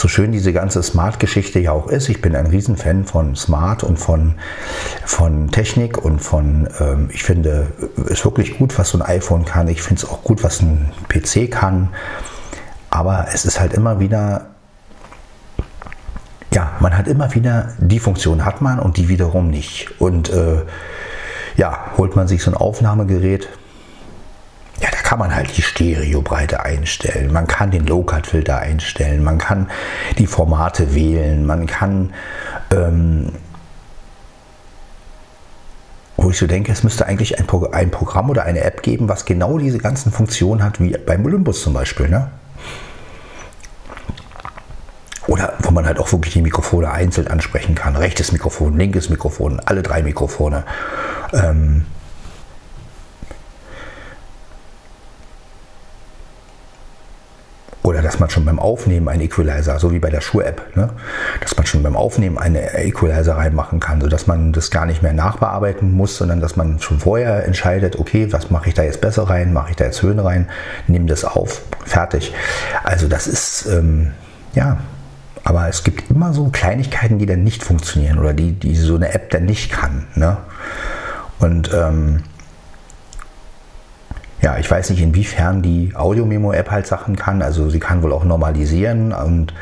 so 0.00 0.08
schön 0.08 0.32
diese 0.32 0.52
ganze 0.52 0.82
Smart-Geschichte 0.82 1.58
ja 1.58 1.72
auch 1.72 1.88
ist, 1.88 2.08
ich 2.08 2.22
bin 2.22 2.34
ein 2.34 2.46
Riesenfan 2.46 3.04
von 3.04 3.36
Smart 3.36 3.84
und 3.84 3.98
von, 3.98 4.34
von 5.04 5.50
Technik 5.50 5.98
und 5.98 6.20
von, 6.20 6.68
ähm, 6.80 7.10
ich 7.12 7.22
finde, 7.22 7.72
es 8.08 8.24
wirklich 8.24 8.58
gut, 8.58 8.78
was 8.78 8.90
so 8.90 8.98
ein 8.98 9.02
iPhone 9.02 9.44
kann. 9.44 9.68
Ich 9.68 9.82
finde 9.82 10.02
es 10.02 10.08
auch 10.08 10.24
gut, 10.24 10.42
was 10.42 10.62
ein 10.62 10.90
PC 11.08 11.50
kann. 11.50 11.90
Aber 12.88 13.26
es 13.32 13.44
ist 13.44 13.60
halt 13.60 13.74
immer 13.74 14.00
wieder 14.00 14.46
ja, 16.52 16.72
man 16.80 16.96
hat 16.96 17.06
immer 17.06 17.32
wieder, 17.34 17.74
die 17.78 18.00
Funktion 18.00 18.44
hat 18.44 18.60
man 18.60 18.80
und 18.80 18.96
die 18.96 19.08
wiederum 19.08 19.50
nicht. 19.50 20.00
Und 20.00 20.30
äh, 20.30 20.62
ja, 21.56 21.92
holt 21.96 22.16
man 22.16 22.26
sich 22.26 22.42
so 22.42 22.50
ein 22.50 22.56
Aufnahmegerät, 22.56 23.48
kann 25.10 25.18
man 25.18 25.34
halt 25.34 25.56
die 25.56 25.62
Stereobreite 25.62 26.62
einstellen, 26.62 27.32
man 27.32 27.48
kann 27.48 27.72
den 27.72 27.84
Low-Cut-Filter 27.84 28.60
einstellen, 28.60 29.24
man 29.24 29.38
kann 29.38 29.68
die 30.18 30.28
Formate 30.28 30.94
wählen, 30.94 31.44
man 31.44 31.66
kann, 31.66 32.14
ähm, 32.72 33.32
wo 36.16 36.30
ich 36.30 36.38
so 36.38 36.46
denke, 36.46 36.70
es 36.70 36.84
müsste 36.84 37.06
eigentlich 37.06 37.40
ein, 37.40 37.46
Pro 37.48 37.68
ein, 37.72 37.90
Programm 37.90 38.30
oder 38.30 38.44
eine 38.44 38.60
App 38.60 38.84
geben, 38.84 39.08
was 39.08 39.24
genau 39.24 39.58
diese 39.58 39.78
ganzen 39.78 40.12
Funktionen 40.12 40.62
hat, 40.62 40.80
wie 40.80 40.96
beim 40.96 41.24
Olympus 41.24 41.60
zum 41.60 41.72
Beispiel. 41.72 42.08
Ne? 42.08 42.30
Oder 45.26 45.54
wo 45.58 45.72
man 45.72 45.86
halt 45.86 45.98
auch 45.98 46.12
wirklich 46.12 46.34
die 46.34 46.42
Mikrofone 46.42 46.88
einzeln 46.88 47.26
ansprechen 47.26 47.74
kann. 47.74 47.96
Rechtes 47.96 48.30
Mikrofon, 48.30 48.78
linkes 48.78 49.10
Mikrofon, 49.10 49.60
alle 49.64 49.82
drei 49.82 50.04
Mikrofone. 50.04 50.62
Ähm, 51.32 51.84
Oder 57.82 58.02
dass 58.02 58.18
man 58.18 58.28
schon 58.28 58.44
beim 58.44 58.58
Aufnehmen 58.58 59.08
einen 59.08 59.22
Equalizer, 59.22 59.78
so 59.78 59.90
wie 59.90 59.98
bei 59.98 60.10
der 60.10 60.20
Schuh-App, 60.20 60.76
ne? 60.76 60.90
dass 61.40 61.56
man 61.56 61.64
schon 61.66 61.82
beim 61.82 61.96
Aufnehmen 61.96 62.36
eine 62.36 62.78
Equalizer 62.78 63.36
reinmachen 63.36 63.80
kann, 63.80 64.00
sodass 64.02 64.26
man 64.26 64.52
das 64.52 64.70
gar 64.70 64.84
nicht 64.84 65.02
mehr 65.02 65.14
nachbearbeiten 65.14 65.90
muss, 65.90 66.18
sondern 66.18 66.40
dass 66.40 66.56
man 66.56 66.78
schon 66.80 66.98
vorher 66.98 67.46
entscheidet, 67.46 67.98
okay, 67.98 68.30
was 68.32 68.50
mache 68.50 68.68
ich 68.68 68.74
da 68.74 68.82
jetzt 68.82 69.00
besser 69.00 69.22
rein, 69.22 69.54
mache 69.54 69.70
ich 69.70 69.76
da 69.76 69.86
jetzt 69.86 70.02
Höhen 70.02 70.18
rein, 70.18 70.50
nehme 70.88 71.06
das 71.06 71.24
auf, 71.24 71.62
fertig. 71.86 72.34
Also 72.84 73.08
das 73.08 73.26
ist, 73.26 73.66
ähm, 73.66 74.12
ja, 74.54 74.78
aber 75.42 75.68
es 75.68 75.82
gibt 75.82 76.10
immer 76.10 76.34
so 76.34 76.48
Kleinigkeiten, 76.50 77.18
die 77.18 77.26
dann 77.26 77.44
nicht 77.44 77.64
funktionieren 77.64 78.18
oder 78.18 78.34
die, 78.34 78.52
die 78.52 78.76
so 78.76 78.96
eine 78.96 79.14
App 79.14 79.30
dann 79.30 79.46
nicht 79.46 79.72
kann. 79.72 80.06
Ne? 80.14 80.36
Und 81.38 81.72
ähm, 81.72 82.22
ja, 84.42 84.56
ich 84.58 84.70
weiß 84.70 84.90
nicht, 84.90 85.02
inwiefern 85.02 85.62
die 85.62 85.92
Audio-Memo-App 85.94 86.70
halt 86.70 86.86
Sachen 86.86 87.16
kann. 87.16 87.42
Also 87.42 87.68
sie 87.68 87.80
kann 87.80 88.02
wohl 88.02 88.12
auch 88.12 88.24
normalisieren. 88.24 89.12
Und, 89.12 89.52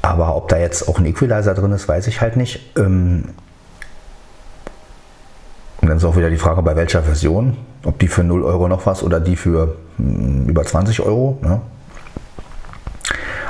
aber 0.00 0.34
ob 0.36 0.48
da 0.48 0.58
jetzt 0.58 0.88
auch 0.88 0.98
ein 0.98 1.06
Equalizer 1.06 1.54
drin 1.54 1.72
ist, 1.72 1.88
weiß 1.88 2.06
ich 2.06 2.20
halt 2.20 2.36
nicht. 2.36 2.76
Ähm, 2.78 3.24
und 5.80 5.88
dann 5.88 5.98
ist 5.98 6.04
auch 6.04 6.16
wieder 6.16 6.30
die 6.30 6.38
Frage, 6.38 6.62
bei 6.62 6.74
welcher 6.74 7.02
Version. 7.02 7.56
Ob 7.84 7.98
die 7.98 8.08
für 8.08 8.24
0 8.24 8.42
Euro 8.42 8.68
noch 8.68 8.86
was 8.86 9.02
oder 9.02 9.20
die 9.20 9.36
für 9.36 9.76
hm, 9.98 10.48
über 10.48 10.64
20 10.64 11.00
Euro. 11.00 11.38
Ne? 11.42 11.60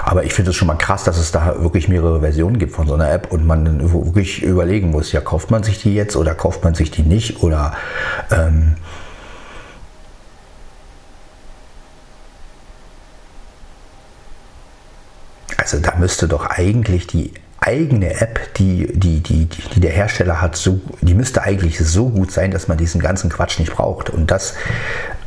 Aber 0.04 0.24
ich 0.24 0.32
finde 0.32 0.50
es 0.50 0.56
schon 0.56 0.68
mal 0.68 0.74
krass, 0.74 1.04
dass 1.04 1.18
es 1.18 1.32
da 1.32 1.62
wirklich 1.62 1.88
mehrere 1.88 2.20
Versionen 2.20 2.58
gibt 2.58 2.72
von 2.72 2.86
so 2.86 2.94
einer 2.94 3.10
App 3.12 3.30
und 3.30 3.46
man 3.46 3.92
wirklich 3.92 4.42
überlegen 4.42 4.90
muss, 4.90 5.12
ja, 5.12 5.20
kauft 5.20 5.50
man 5.50 5.62
sich 5.62 5.82
die 5.82 5.94
jetzt 5.94 6.16
oder 6.16 6.34
kauft 6.34 6.64
man 6.64 6.74
sich 6.74 6.90
die 6.90 7.02
nicht 7.02 7.42
oder 7.42 7.74
ähm, 8.30 8.76
also 15.74 15.84
da 15.84 15.96
müsste 15.96 16.28
doch 16.28 16.46
eigentlich 16.46 17.06
die 17.06 17.32
eigene 17.60 18.20
App, 18.20 18.54
die, 18.54 18.86
die, 18.98 19.20
die, 19.20 19.46
die 19.46 19.80
der 19.80 19.90
Hersteller 19.90 20.40
hat, 20.40 20.56
so, 20.56 20.80
die 21.00 21.14
müsste 21.14 21.42
eigentlich 21.42 21.78
so 21.78 22.08
gut 22.08 22.30
sein, 22.30 22.50
dass 22.50 22.68
man 22.68 22.78
diesen 22.78 23.00
ganzen 23.00 23.30
Quatsch 23.30 23.58
nicht 23.58 23.72
braucht. 23.72 24.10
Und 24.10 24.30
das 24.30 24.54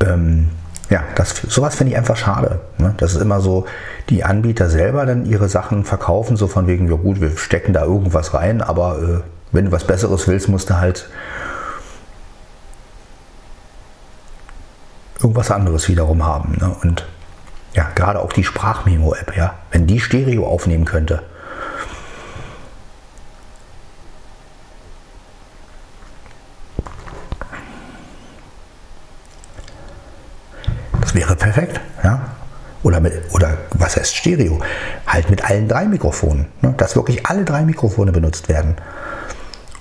ähm, 0.00 0.48
ja, 0.92 1.04
das, 1.14 1.34
sowas 1.48 1.74
finde 1.76 1.92
ich 1.92 1.98
einfach 1.98 2.16
schade. 2.16 2.60
Ne? 2.76 2.94
Das 2.98 3.14
ist 3.14 3.22
immer 3.22 3.40
so, 3.40 3.64
die 4.10 4.24
Anbieter 4.24 4.68
selber 4.68 5.06
dann 5.06 5.24
ihre 5.24 5.48
Sachen 5.48 5.84
verkaufen, 5.84 6.36
so 6.36 6.48
von 6.48 6.66
wegen, 6.66 6.86
ja 6.88 6.96
gut, 6.96 7.20
wir 7.20 7.36
stecken 7.36 7.72
da 7.72 7.84
irgendwas 7.84 8.34
rein, 8.34 8.60
aber 8.60 8.98
äh, 9.00 9.20
wenn 9.52 9.66
du 9.66 9.72
was 9.72 9.84
Besseres 9.84 10.28
willst, 10.28 10.48
musst 10.48 10.68
du 10.68 10.76
halt 10.76 11.08
irgendwas 15.18 15.50
anderes 15.50 15.88
wiederum 15.88 16.26
haben. 16.26 16.58
Ne? 16.60 16.76
Und 16.82 17.06
ja, 17.74 17.88
gerade 17.94 18.20
auch 18.20 18.32
die 18.32 18.44
Sprachmemo-App, 18.44 19.36
ja, 19.36 19.54
wenn 19.70 19.86
die 19.86 20.00
Stereo 20.00 20.46
aufnehmen 20.46 20.84
könnte, 20.84 21.22
wäre 31.14 31.36
perfekt. 31.36 31.80
Ja? 32.02 32.20
Oder, 32.82 33.00
mit, 33.00 33.12
oder 33.32 33.58
was 33.72 33.96
heißt 33.96 34.16
Stereo? 34.16 34.60
Halt 35.06 35.30
mit 35.30 35.44
allen 35.44 35.68
drei 35.68 35.84
Mikrofonen. 35.84 36.46
Ne? 36.60 36.74
Dass 36.76 36.96
wirklich 36.96 37.26
alle 37.26 37.44
drei 37.44 37.62
Mikrofone 37.62 38.12
benutzt 38.12 38.48
werden. 38.48 38.76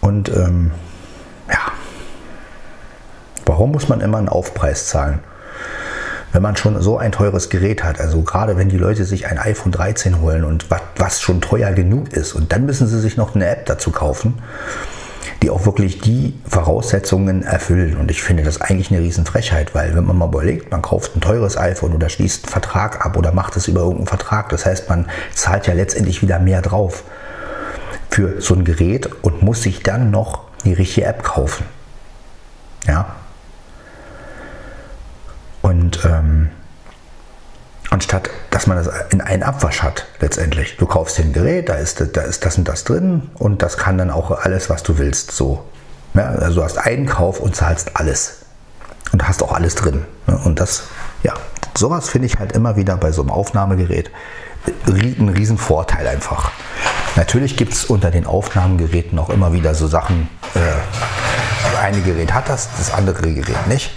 Und 0.01 0.29
ähm, 0.29 0.71
ja, 1.49 1.71
warum 3.45 3.71
muss 3.71 3.89
man 3.89 4.01
immer 4.01 4.17
einen 4.17 4.29
Aufpreis 4.29 4.87
zahlen? 4.87 5.19
Wenn 6.31 6.41
man 6.41 6.55
schon 6.55 6.81
so 6.81 6.97
ein 6.97 7.11
teures 7.11 7.49
Gerät 7.49 7.83
hat, 7.83 7.99
also 7.99 8.21
gerade 8.21 8.57
wenn 8.57 8.69
die 8.69 8.77
Leute 8.77 9.03
sich 9.05 9.27
ein 9.27 9.37
iPhone 9.37 9.71
13 9.71 10.21
holen 10.21 10.43
und 10.43 10.71
was, 10.71 10.81
was 10.95 11.21
schon 11.21 11.41
teuer 11.41 11.71
genug 11.71 12.13
ist 12.13 12.33
und 12.33 12.51
dann 12.51 12.65
müssen 12.65 12.87
sie 12.87 12.99
sich 12.99 13.17
noch 13.17 13.35
eine 13.35 13.47
App 13.47 13.65
dazu 13.65 13.91
kaufen, 13.91 14.35
die 15.41 15.49
auch 15.49 15.65
wirklich 15.65 15.99
die 15.99 16.39
Voraussetzungen 16.47 17.43
erfüllen. 17.43 17.97
Und 17.97 18.11
ich 18.11 18.21
finde 18.21 18.43
das 18.43 18.61
eigentlich 18.61 18.91
eine 18.91 19.01
Riesenfrechheit, 19.01 19.73
weil 19.73 19.95
wenn 19.95 20.05
man 20.05 20.17
mal 20.17 20.27
überlegt, 20.27 20.71
man 20.71 20.81
kauft 20.81 21.15
ein 21.15 21.21
teures 21.21 21.57
iPhone 21.57 21.93
oder 21.93 22.09
schließt 22.09 22.45
einen 22.45 22.51
Vertrag 22.51 23.05
ab 23.05 23.17
oder 23.17 23.31
macht 23.31 23.57
es 23.57 23.67
über 23.67 23.81
irgendeinen 23.81 24.07
Vertrag, 24.07 24.49
das 24.49 24.65
heißt, 24.65 24.89
man 24.89 25.07
zahlt 25.33 25.67
ja 25.67 25.73
letztendlich 25.73 26.21
wieder 26.21 26.39
mehr 26.39 26.61
drauf 26.61 27.03
für 28.09 28.41
so 28.41 28.53
ein 28.53 28.65
Gerät 28.65 29.09
und 29.23 29.41
muss 29.41 29.63
sich 29.63 29.83
dann 29.83 30.11
noch 30.11 30.43
die 30.63 30.73
richtige 30.73 31.07
App 31.07 31.23
kaufen. 31.23 31.65
Ja. 32.87 33.15
Und 35.61 36.03
ähm, 36.05 36.49
anstatt 37.89 38.29
dass 38.51 38.67
man 38.67 38.77
das 38.77 38.89
in 39.09 39.21
einen 39.21 39.43
Abwasch 39.43 39.81
hat 39.81 40.05
letztendlich. 40.19 40.77
Du 40.77 40.85
kaufst 40.85 41.17
dir 41.17 41.23
ein 41.23 41.33
Gerät, 41.33 41.69
da 41.69 41.75
ist, 41.75 42.03
da 42.13 42.21
ist 42.21 42.45
das 42.45 42.57
und 42.57 42.67
das 42.67 42.83
drin 42.83 43.31
und 43.35 43.63
das 43.63 43.77
kann 43.77 43.97
dann 43.97 44.11
auch 44.11 44.29
alles, 44.29 44.69
was 44.69 44.83
du 44.83 44.97
willst. 44.97 45.31
So. 45.31 45.63
Ja, 46.13 46.25
also 46.25 46.59
du 46.59 46.63
hast 46.63 46.77
einen 46.77 47.07
Kauf 47.07 47.39
und 47.39 47.55
zahlst 47.55 47.95
alles. 47.95 48.39
Und 49.13 49.27
hast 49.27 49.41
auch 49.41 49.53
alles 49.53 49.75
drin. 49.75 50.05
Und 50.43 50.59
das, 50.59 50.83
ja, 51.23 51.33
sowas 51.75 52.07
finde 52.07 52.27
ich 52.27 52.39
halt 52.39 52.51
immer 52.51 52.75
wieder 52.75 52.97
bei 52.97 53.11
so 53.11 53.21
einem 53.21 53.31
Aufnahmegerät 53.31 54.11
ein 54.85 55.29
Riesenvorteil 55.29 56.07
einfach. 56.07 56.51
Natürlich 57.15 57.57
gibt 57.57 57.73
es 57.73 57.85
unter 57.85 58.11
den 58.11 58.25
Aufnahmegeräten 58.25 59.17
auch 59.17 59.29
immer 59.29 59.53
wieder 59.53 59.73
so 59.73 59.87
Sachen, 59.87 60.29
äh, 60.53 61.81
eine 61.81 62.01
Gerät 62.01 62.33
hat 62.33 62.47
das, 62.47 62.69
das 62.77 62.93
andere 62.93 63.33
Gerät 63.33 63.67
nicht. 63.67 63.91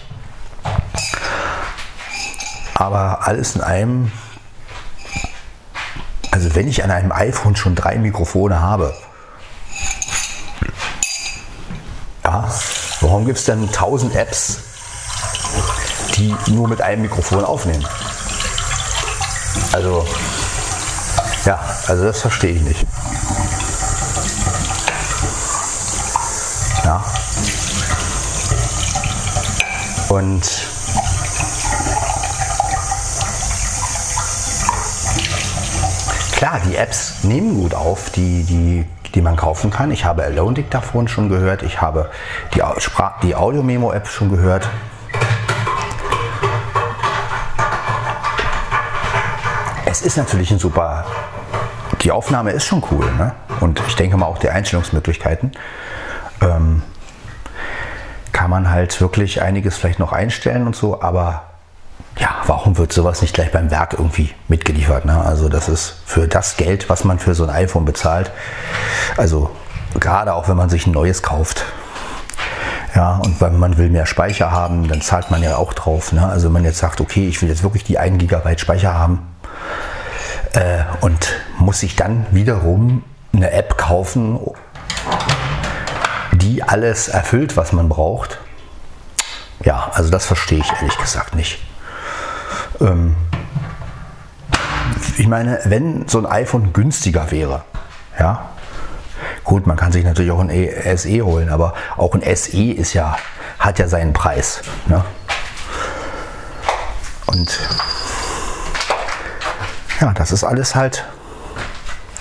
Aber 2.74 3.26
alles 3.26 3.54
in 3.54 3.60
allem, 3.60 4.12
also 6.30 6.54
wenn 6.54 6.66
ich 6.68 6.82
an 6.82 6.90
einem 6.90 7.12
iPhone 7.12 7.54
schon 7.54 7.76
drei 7.76 7.96
Mikrofone 7.96 8.60
habe, 8.60 8.94
ja, 12.24 12.52
warum 13.00 13.26
gibt 13.26 13.38
es 13.38 13.44
dann 13.44 13.62
1000 13.68 14.16
Apps, 14.16 14.58
die 16.16 16.34
nur 16.48 16.68
mit 16.68 16.82
einem 16.82 17.02
Mikrofon 17.02 17.44
aufnehmen? 17.44 17.86
Also, 19.72 20.06
ja, 21.44 21.60
also 21.86 22.04
das 22.04 22.20
verstehe 22.20 22.54
ich 22.54 22.62
nicht. 22.62 22.86
Ja. 26.84 27.04
Und 30.08 30.73
klar, 36.44 36.60
die 36.68 36.76
Apps 36.76 37.24
nehmen 37.24 37.54
gut 37.54 37.72
auf, 37.72 38.10
die, 38.10 38.44
die, 38.44 38.84
die 39.14 39.22
man 39.22 39.34
kaufen 39.34 39.70
kann. 39.70 39.90
Ich 39.90 40.04
habe 40.04 40.24
Alone 40.24 40.52
Dictaphone 40.52 41.08
schon 41.08 41.30
gehört, 41.30 41.62
ich 41.62 41.80
habe 41.80 42.10
die, 42.54 42.60
die 43.22 43.34
Audio-Memo-App 43.34 44.06
schon 44.06 44.28
gehört. 44.28 44.68
Es 49.86 50.02
ist 50.02 50.18
natürlich 50.18 50.50
ein 50.50 50.58
super. 50.58 51.06
Die 52.02 52.12
Aufnahme 52.12 52.50
ist 52.50 52.66
schon 52.66 52.84
cool, 52.90 53.10
ne? 53.16 53.32
Und 53.60 53.80
ich 53.88 53.96
denke 53.96 54.18
mal 54.18 54.26
auch 54.26 54.36
die 54.36 54.50
Einstellungsmöglichkeiten. 54.50 55.52
Ähm, 56.42 56.82
kann 58.32 58.50
man 58.50 58.70
halt 58.70 59.00
wirklich 59.00 59.40
einiges 59.40 59.78
vielleicht 59.78 59.98
noch 59.98 60.12
einstellen 60.12 60.66
und 60.66 60.76
so, 60.76 61.00
aber 61.00 61.53
ja, 62.18 62.36
warum 62.46 62.78
wird 62.78 62.92
sowas 62.92 63.22
nicht 63.22 63.34
gleich 63.34 63.50
beim 63.50 63.70
Werk 63.70 63.94
irgendwie 63.94 64.30
mitgeliefert? 64.48 65.04
Ne? 65.04 65.20
Also 65.20 65.48
das 65.48 65.68
ist 65.68 65.96
für 66.06 66.28
das 66.28 66.56
Geld, 66.56 66.88
was 66.88 67.04
man 67.04 67.18
für 67.18 67.34
so 67.34 67.44
ein 67.44 67.50
iPhone 67.50 67.84
bezahlt, 67.84 68.30
also 69.16 69.50
gerade 69.98 70.34
auch 70.34 70.48
wenn 70.48 70.56
man 70.56 70.68
sich 70.68 70.86
ein 70.86 70.92
neues 70.92 71.22
kauft, 71.22 71.64
ja, 72.94 73.16
und 73.16 73.40
wenn 73.40 73.58
man 73.58 73.76
will 73.76 73.90
mehr 73.90 74.06
Speicher 74.06 74.52
haben, 74.52 74.86
dann 74.86 75.00
zahlt 75.00 75.30
man 75.30 75.42
ja 75.42 75.56
auch 75.56 75.72
drauf. 75.72 76.12
Ne? 76.12 76.26
Also 76.28 76.46
wenn 76.46 76.52
man 76.52 76.64
jetzt 76.64 76.78
sagt, 76.78 77.00
okay, 77.00 77.26
ich 77.26 77.42
will 77.42 77.48
jetzt 77.48 77.64
wirklich 77.64 77.82
die 77.82 77.98
1 77.98 78.18
GB 78.18 78.56
Speicher 78.58 78.94
haben 78.94 79.26
äh, 80.52 80.84
und 81.00 81.34
muss 81.58 81.80
sich 81.80 81.96
dann 81.96 82.24
wiederum 82.30 83.02
eine 83.32 83.50
App 83.50 83.76
kaufen, 83.78 84.38
die 86.32 86.62
alles 86.62 87.08
erfüllt, 87.08 87.56
was 87.56 87.72
man 87.72 87.88
braucht. 87.88 88.38
Ja, 89.64 89.90
also 89.94 90.10
das 90.10 90.26
verstehe 90.26 90.58
ich 90.58 90.72
ehrlich 90.80 90.96
gesagt 90.98 91.34
nicht. 91.34 91.63
Ähm, 92.84 93.16
ich 95.16 95.26
meine, 95.26 95.60
wenn 95.64 96.06
so 96.06 96.18
ein 96.18 96.26
iPhone 96.26 96.72
günstiger 96.72 97.30
wäre, 97.30 97.64
ja, 98.18 98.50
gut, 99.42 99.66
man 99.66 99.76
kann 99.76 99.90
sich 99.90 100.04
natürlich 100.04 100.30
auch 100.30 100.40
ein 100.40 100.50
e, 100.50 100.96
SE 100.96 101.22
holen, 101.22 101.48
aber 101.48 101.74
auch 101.96 102.14
ein 102.14 102.36
SE 102.36 102.72
ist 102.72 102.92
ja, 102.92 103.16
hat 103.58 103.78
ja 103.78 103.88
seinen 103.88 104.12
Preis. 104.12 104.60
Ne? 104.86 105.02
Und 107.26 107.58
ja, 110.00 110.12
das 110.12 110.32
ist 110.32 110.44
alles 110.44 110.74
halt. 110.74 111.04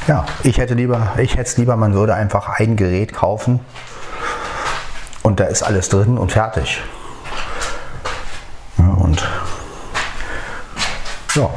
Ja, 0.07 0.26
ich 0.43 0.57
hätte 0.57 0.74
lieber, 0.74 1.14
ich 1.18 1.34
hätte 1.34 1.49
es 1.49 1.57
lieber, 1.57 1.76
man 1.78 1.93
würde 1.93 2.14
einfach 2.14 2.59
ein 2.59 2.76
Gerät 2.76 3.14
kaufen 3.14 3.59
und 5.24 5.39
da 5.39 5.45
ist 5.45 5.64
alles 5.64 5.89
drin 5.89 6.18
und 6.18 6.32
fertig. 6.32 6.82
Ja, 8.78 8.86
und 8.86 9.24
ja, 11.36 11.49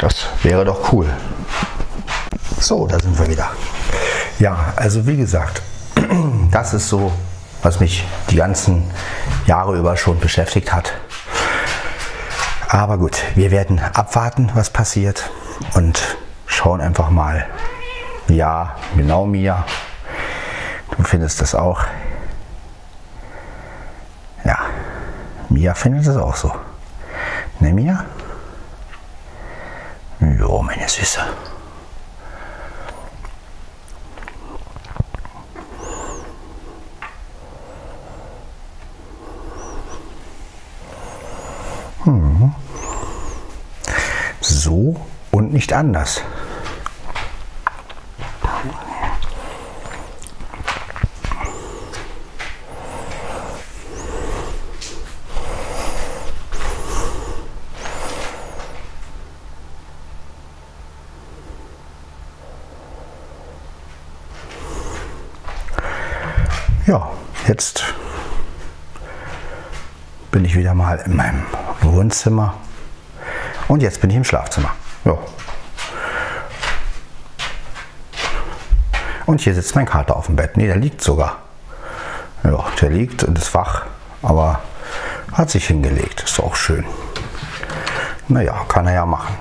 das 0.00 0.26
wäre 0.42 0.64
doch 0.64 0.92
cool. 0.92 1.06
So, 2.60 2.86
da 2.86 2.98
sind 2.98 3.18
wir 3.18 3.28
wieder. 3.28 3.50
Ja, 4.38 4.72
also 4.76 5.06
wie 5.06 5.16
gesagt, 5.16 5.62
das 6.50 6.74
ist 6.74 6.88
so, 6.88 7.12
was 7.62 7.80
mich 7.80 8.04
die 8.30 8.36
ganzen 8.36 8.90
Jahre 9.46 9.76
über 9.76 9.96
schon 9.96 10.20
beschäftigt 10.20 10.72
hat. 10.72 10.92
Aber 12.68 12.98
gut, 12.98 13.22
wir 13.34 13.50
werden 13.50 13.80
abwarten, 13.94 14.50
was 14.54 14.70
passiert 14.70 15.30
und 15.74 16.16
schauen 16.46 16.80
einfach 16.80 17.10
mal. 17.10 17.46
Ja, 18.28 18.76
genau 18.96 19.24
Mia. 19.26 19.64
Du 20.96 21.02
findest 21.02 21.40
das 21.40 21.54
auch. 21.54 21.84
Ja, 24.44 24.58
Mia 25.48 25.74
findet 25.74 26.06
es 26.06 26.16
auch 26.16 26.36
so. 26.36 26.52
Ne, 27.58 27.72
Mia? 27.72 28.04
Jo, 30.20 30.62
meine 30.62 30.88
Süße. 30.88 31.20
Hm. 42.04 42.54
So 44.40 44.96
und 45.32 45.52
nicht 45.52 45.72
anders. 45.72 46.22
Ja, 66.86 67.10
jetzt 67.48 67.82
bin 70.36 70.44
ich 70.44 70.54
wieder 70.54 70.74
mal 70.74 70.98
in 70.98 71.16
meinem 71.16 71.46
Wohnzimmer 71.80 72.52
und 73.68 73.80
jetzt 73.80 74.02
bin 74.02 74.10
ich 74.10 74.16
im 74.16 74.24
Schlafzimmer. 74.24 74.68
Ja. 75.06 75.16
Und 79.24 79.40
hier 79.40 79.54
sitzt 79.54 79.74
mein 79.74 79.86
Kater 79.86 80.14
auf 80.14 80.26
dem 80.26 80.36
Bett. 80.36 80.58
Ne, 80.58 80.66
der 80.66 80.76
liegt 80.76 81.00
sogar. 81.00 81.38
Ja, 82.44 82.66
der 82.82 82.90
liegt 82.90 83.24
und 83.24 83.38
ist 83.38 83.54
wach, 83.54 83.86
aber 84.20 84.60
hat 85.32 85.48
sich 85.48 85.68
hingelegt. 85.68 86.24
Ist 86.24 86.38
auch 86.38 86.54
schön. 86.54 86.84
Naja, 88.28 88.62
kann 88.68 88.86
er 88.88 88.92
ja 88.92 89.06
machen. 89.06 89.34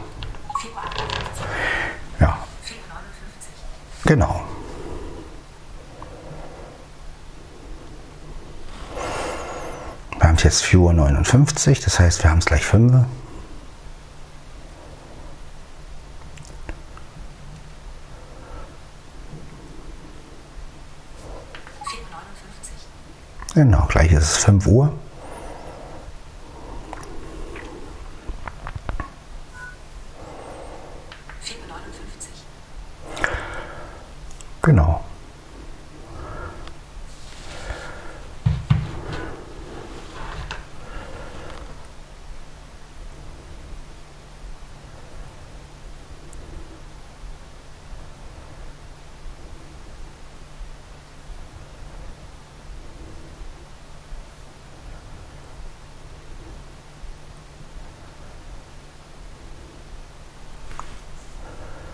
Ja. 2.21 2.37
Genau. 4.05 4.45
Wir 10.17 10.29
haben 10.29 10.34
es 10.34 10.34
jetzt 10.45 10.63
4.59 10.63 11.69
Uhr, 11.69 11.75
das 11.83 11.99
heißt, 11.99 12.23
wir 12.23 12.29
haben 12.29 12.37
es 12.37 12.45
gleich 12.45 12.63
5 12.65 12.93
Uhr. 12.93 13.05
Genau, 23.53 23.85
gleich 23.87 24.11
ist 24.11 24.23
es 24.23 24.37
5 24.43 24.67
Uhr. 24.67 24.93
Genau. 34.61 35.05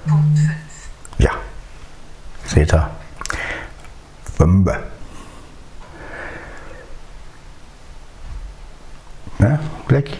Punkt 0.07 0.39
5. 0.39 0.51
Ja. 1.19 1.31
Seht 2.45 2.73
ihr? 2.73 2.89
Wimbe. 4.62 4.84
Ne? 9.39 9.59
Blick. 9.88 10.18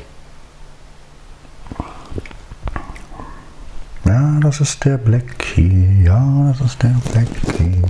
Ja, 4.06 4.40
das 4.42 4.62
ist 4.62 4.84
der 4.84 4.98
Black 4.98 5.38
Key. 5.38 6.04
Ja, 6.04 6.52
das 6.52 6.62
ist 6.62 6.82
der 6.82 6.96
Black 7.12 7.28
Key. 7.56 7.82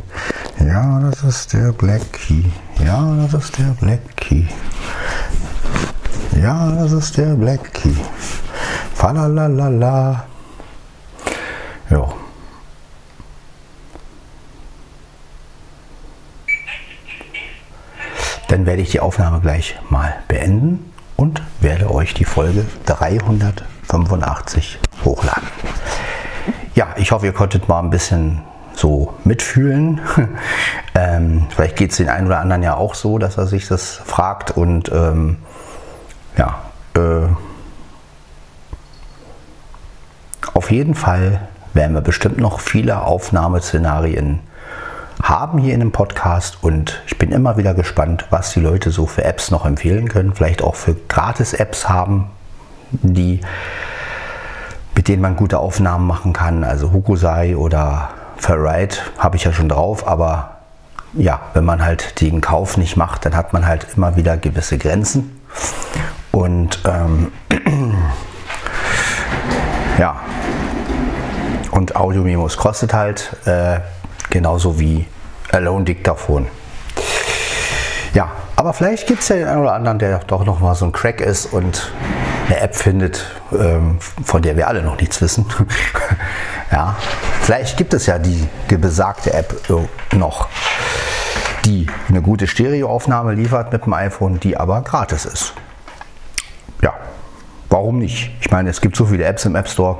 Ja, 0.60 1.00
das 1.00 1.24
ist 1.24 1.54
der 1.54 1.72
Black 1.72 2.12
Key. 2.12 2.44
Ja, 2.84 3.16
das 3.16 3.34
ist 3.34 3.58
der 3.58 3.76
Black 3.80 4.18
Key. 4.18 4.46
Ja, 6.42 6.72
das 6.72 6.92
ist 6.92 7.18
der 7.18 7.36
Black 7.36 7.74
Key. 7.74 7.96
Falalala. 8.94 10.26
Ja. 11.90 12.14
Dann 18.52 18.66
werde 18.66 18.82
ich 18.82 18.90
die 18.90 19.00
Aufnahme 19.00 19.40
gleich 19.40 19.80
mal 19.90 20.14
beenden 20.28 20.92
und 21.16 21.42
werde 21.62 21.90
euch 21.90 22.14
die 22.14 22.26
Folge 22.26 22.66
385 22.86 24.78
hochladen. 25.06 25.48
Ja, 26.76 26.90
ich 26.98 27.14
hoffe, 27.14 27.28
ihr 27.28 27.32
konntet 27.32 27.70
mal 27.70 27.80
ein 27.80 27.90
bisschen 27.90 28.42
so 28.74 29.14
mitfühlen. 29.24 30.02
ähm, 30.96 31.48
vielleicht 31.48 31.78
geht 31.78 31.92
es 31.92 31.98
den 31.98 32.10
einen 32.10 32.28
oder 32.28 32.40
anderen 32.40 32.62
ja 32.62 32.76
auch 32.76 32.94
so, 32.94 33.20
dass 33.20 33.38
er 33.38 33.48
sich 33.48 33.70
das 33.70 34.02
fragt 34.04 34.52
und 34.52 34.92
ähm, 34.92 35.38
ja, 36.36 36.60
äh, 36.96 37.30
auf 40.54 40.72
jeden 40.72 40.96
Fall 40.96 41.48
werden 41.74 41.94
wir 41.94 42.02
bestimmt 42.02 42.40
noch 42.40 42.60
viele 42.60 43.04
Aufnahmeszenarien 43.04 44.42
haben 45.32 45.60
hier 45.60 45.74
in 45.74 45.80
dem 45.80 45.94
Podcast 45.94 46.58
und 46.62 47.02
ich 47.08 47.18
bin 47.18 47.32
immer 47.32 47.56
wieder 47.56 47.74
gespannt, 47.74 48.26
was 48.32 48.52
die 48.52 48.60
Leute 48.60 48.92
so 48.92 49.06
für 49.06 49.24
Apps 49.24 49.50
noch 49.50 49.66
empfehlen 49.66 50.10
können. 50.10 50.36
Vielleicht 50.36 50.62
auch 50.62 50.76
für 50.76 50.94
Gratis-Apps 50.94 51.88
haben, 51.88 52.30
die, 52.92 53.40
mit 54.94 55.08
denen 55.08 55.22
man 55.22 55.38
gute 55.38 55.60
Aufnahmen 55.60 56.06
machen 56.06 56.34
kann. 56.34 56.66
Also 56.66 56.92
Hukusai 56.92 57.56
oder 57.56 58.10
Ferrite 58.36 58.98
habe 59.18 59.38
ich 59.38 59.46
ja 59.46 59.54
schon 59.54 59.70
drauf, 59.70 60.06
aber 60.06 60.58
ja, 61.14 61.40
wenn 61.54 61.64
man 61.64 61.82
halt 61.82 62.20
den 62.20 62.42
Kauf 62.42 62.76
nicht 62.76 62.98
macht, 62.98 63.26
dann 63.26 63.34
hat 63.34 63.54
man 63.54 63.66
halt 63.66 63.88
immer 63.96 64.18
wieder 64.18 64.36
gewisse 64.36 64.78
Grenzen. 64.78 65.40
Und 66.34 66.82
ähm, 66.86 67.32
ja, 69.98 70.20
und 71.72 71.96
Audio-Memos 71.96 72.58
kostet 72.58 72.94
halt 72.94 73.34
äh, 73.46 73.80
genauso 74.30 74.78
wie 74.78 75.08
Alone 75.52 75.86
Diktaphon. 75.86 76.48
Ja, 78.14 78.32
aber 78.56 78.74
vielleicht 78.74 79.08
gibt 79.08 79.22
es 79.22 79.30
ja 79.30 79.38
den 79.38 79.48
einen 79.48 79.62
oder 79.62 79.74
anderen, 79.74 80.00
der 80.00 80.20
doch 80.20 80.46
noch 80.46 80.60
mal 80.60 80.76
so 80.76 80.86
ein 80.86 80.92
Crack 80.92 81.22
ist 81.22 81.48
und 81.48 81.92
eine 82.48 82.60
App 82.60 82.76
findet, 82.76 83.26
ähm, 83.58 84.00
von 84.24 84.42
der 84.42 84.58
wir 84.58 84.68
alle 84.68 84.84
noch 84.84 85.00
nichts 85.00 85.22
wissen. 85.22 85.46
ja, 86.72 86.96
vielleicht 87.42 87.78
gibt 87.78 87.94
es 87.94 88.06
ja 88.06 88.20
die, 88.20 88.48
die 88.70 88.78
besagte 88.78 89.34
App 89.34 89.56
noch, 90.14 90.48
die 91.66 91.88
eine 92.10 92.22
gute 92.22 92.48
Stereoaufnahme 92.48 93.34
liefert 93.34 93.72
mit 93.72 93.86
dem 93.86 93.94
iPhone, 93.94 94.40
die 94.40 94.58
aber 94.58 94.82
gratis 94.82 95.26
ist. 95.26 95.54
Ja, 96.82 96.94
warum 97.70 98.00
nicht? 98.00 98.32
Ich 98.42 98.52
meine, 98.52 98.70
es 98.70 98.82
gibt 98.82 98.96
so 98.96 99.06
viele 99.06 99.24
Apps 99.24 99.46
im 99.46 99.56
App 99.56 99.70
Store. 99.70 100.00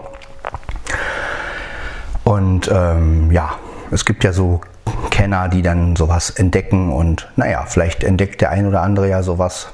Und 2.24 2.70
ähm, 2.72 3.32
ja, 3.32 3.56
es 3.92 4.06
gibt 4.06 4.24
ja 4.24 4.34
so 4.34 4.62
Kenner, 5.10 5.50
die 5.50 5.62
dann 5.62 5.96
sowas 5.96 6.30
entdecken 6.30 6.92
und 6.92 7.30
naja, 7.36 7.66
vielleicht 7.68 8.04
entdeckt 8.04 8.42
der 8.42 8.52
ein 8.52 8.68
oder 8.68 8.82
andere 8.82 9.10
ja 9.10 9.24
sowas. 9.24 9.70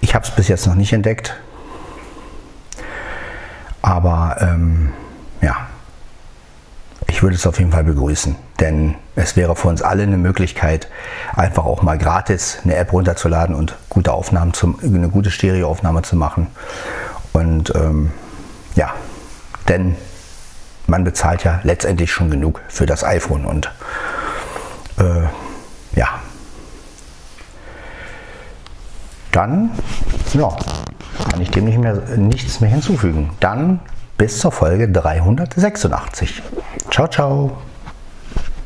Ich 0.00 0.14
habe 0.14 0.24
es 0.24 0.30
bis 0.30 0.48
jetzt 0.48 0.66
noch 0.66 0.74
nicht 0.74 0.92
entdeckt. 0.92 1.36
Aber 3.82 4.36
ähm, 4.40 4.92
ja, 5.40 5.56
ich 7.06 7.22
würde 7.22 7.36
es 7.36 7.46
auf 7.46 7.58
jeden 7.58 7.72
Fall 7.72 7.84
begrüßen, 7.84 8.36
denn 8.60 8.94
es 9.16 9.36
wäre 9.36 9.56
für 9.56 9.68
uns 9.68 9.82
alle 9.82 10.02
eine 10.02 10.16
Möglichkeit, 10.16 10.88
einfach 11.34 11.64
auch 11.64 11.82
mal 11.82 11.98
gratis 11.98 12.58
eine 12.64 12.76
App 12.76 12.92
runterzuladen 12.92 13.54
und 13.54 13.76
gute 13.88 14.12
Aufnahmen, 14.12 14.52
zum, 14.52 14.78
eine 14.82 15.08
gute 15.08 15.30
Stereoaufnahme 15.30 16.02
zu 16.02 16.16
machen. 16.16 16.46
Und 17.32 17.74
ähm, 17.74 18.12
ja, 18.74 18.94
denn 19.68 19.96
man 20.90 21.04
bezahlt 21.04 21.44
ja 21.44 21.60
letztendlich 21.62 22.12
schon 22.12 22.30
genug 22.30 22.60
für 22.68 22.84
das 22.84 23.04
iPhone 23.04 23.46
und 23.46 23.70
äh, 24.98 25.22
ja. 25.98 26.08
Dann 29.32 29.70
ja, 30.34 30.56
kann 31.30 31.40
ich 31.40 31.50
dem 31.50 31.64
nicht 31.64 31.78
mehr, 31.78 31.94
nichts 32.16 32.60
mehr 32.60 32.70
hinzufügen. 32.70 33.30
Dann 33.38 33.80
bis 34.18 34.38
zur 34.38 34.52
Folge 34.52 34.90
386. 34.90 36.42
Ciao, 36.90 37.08
ciao. 37.08 37.56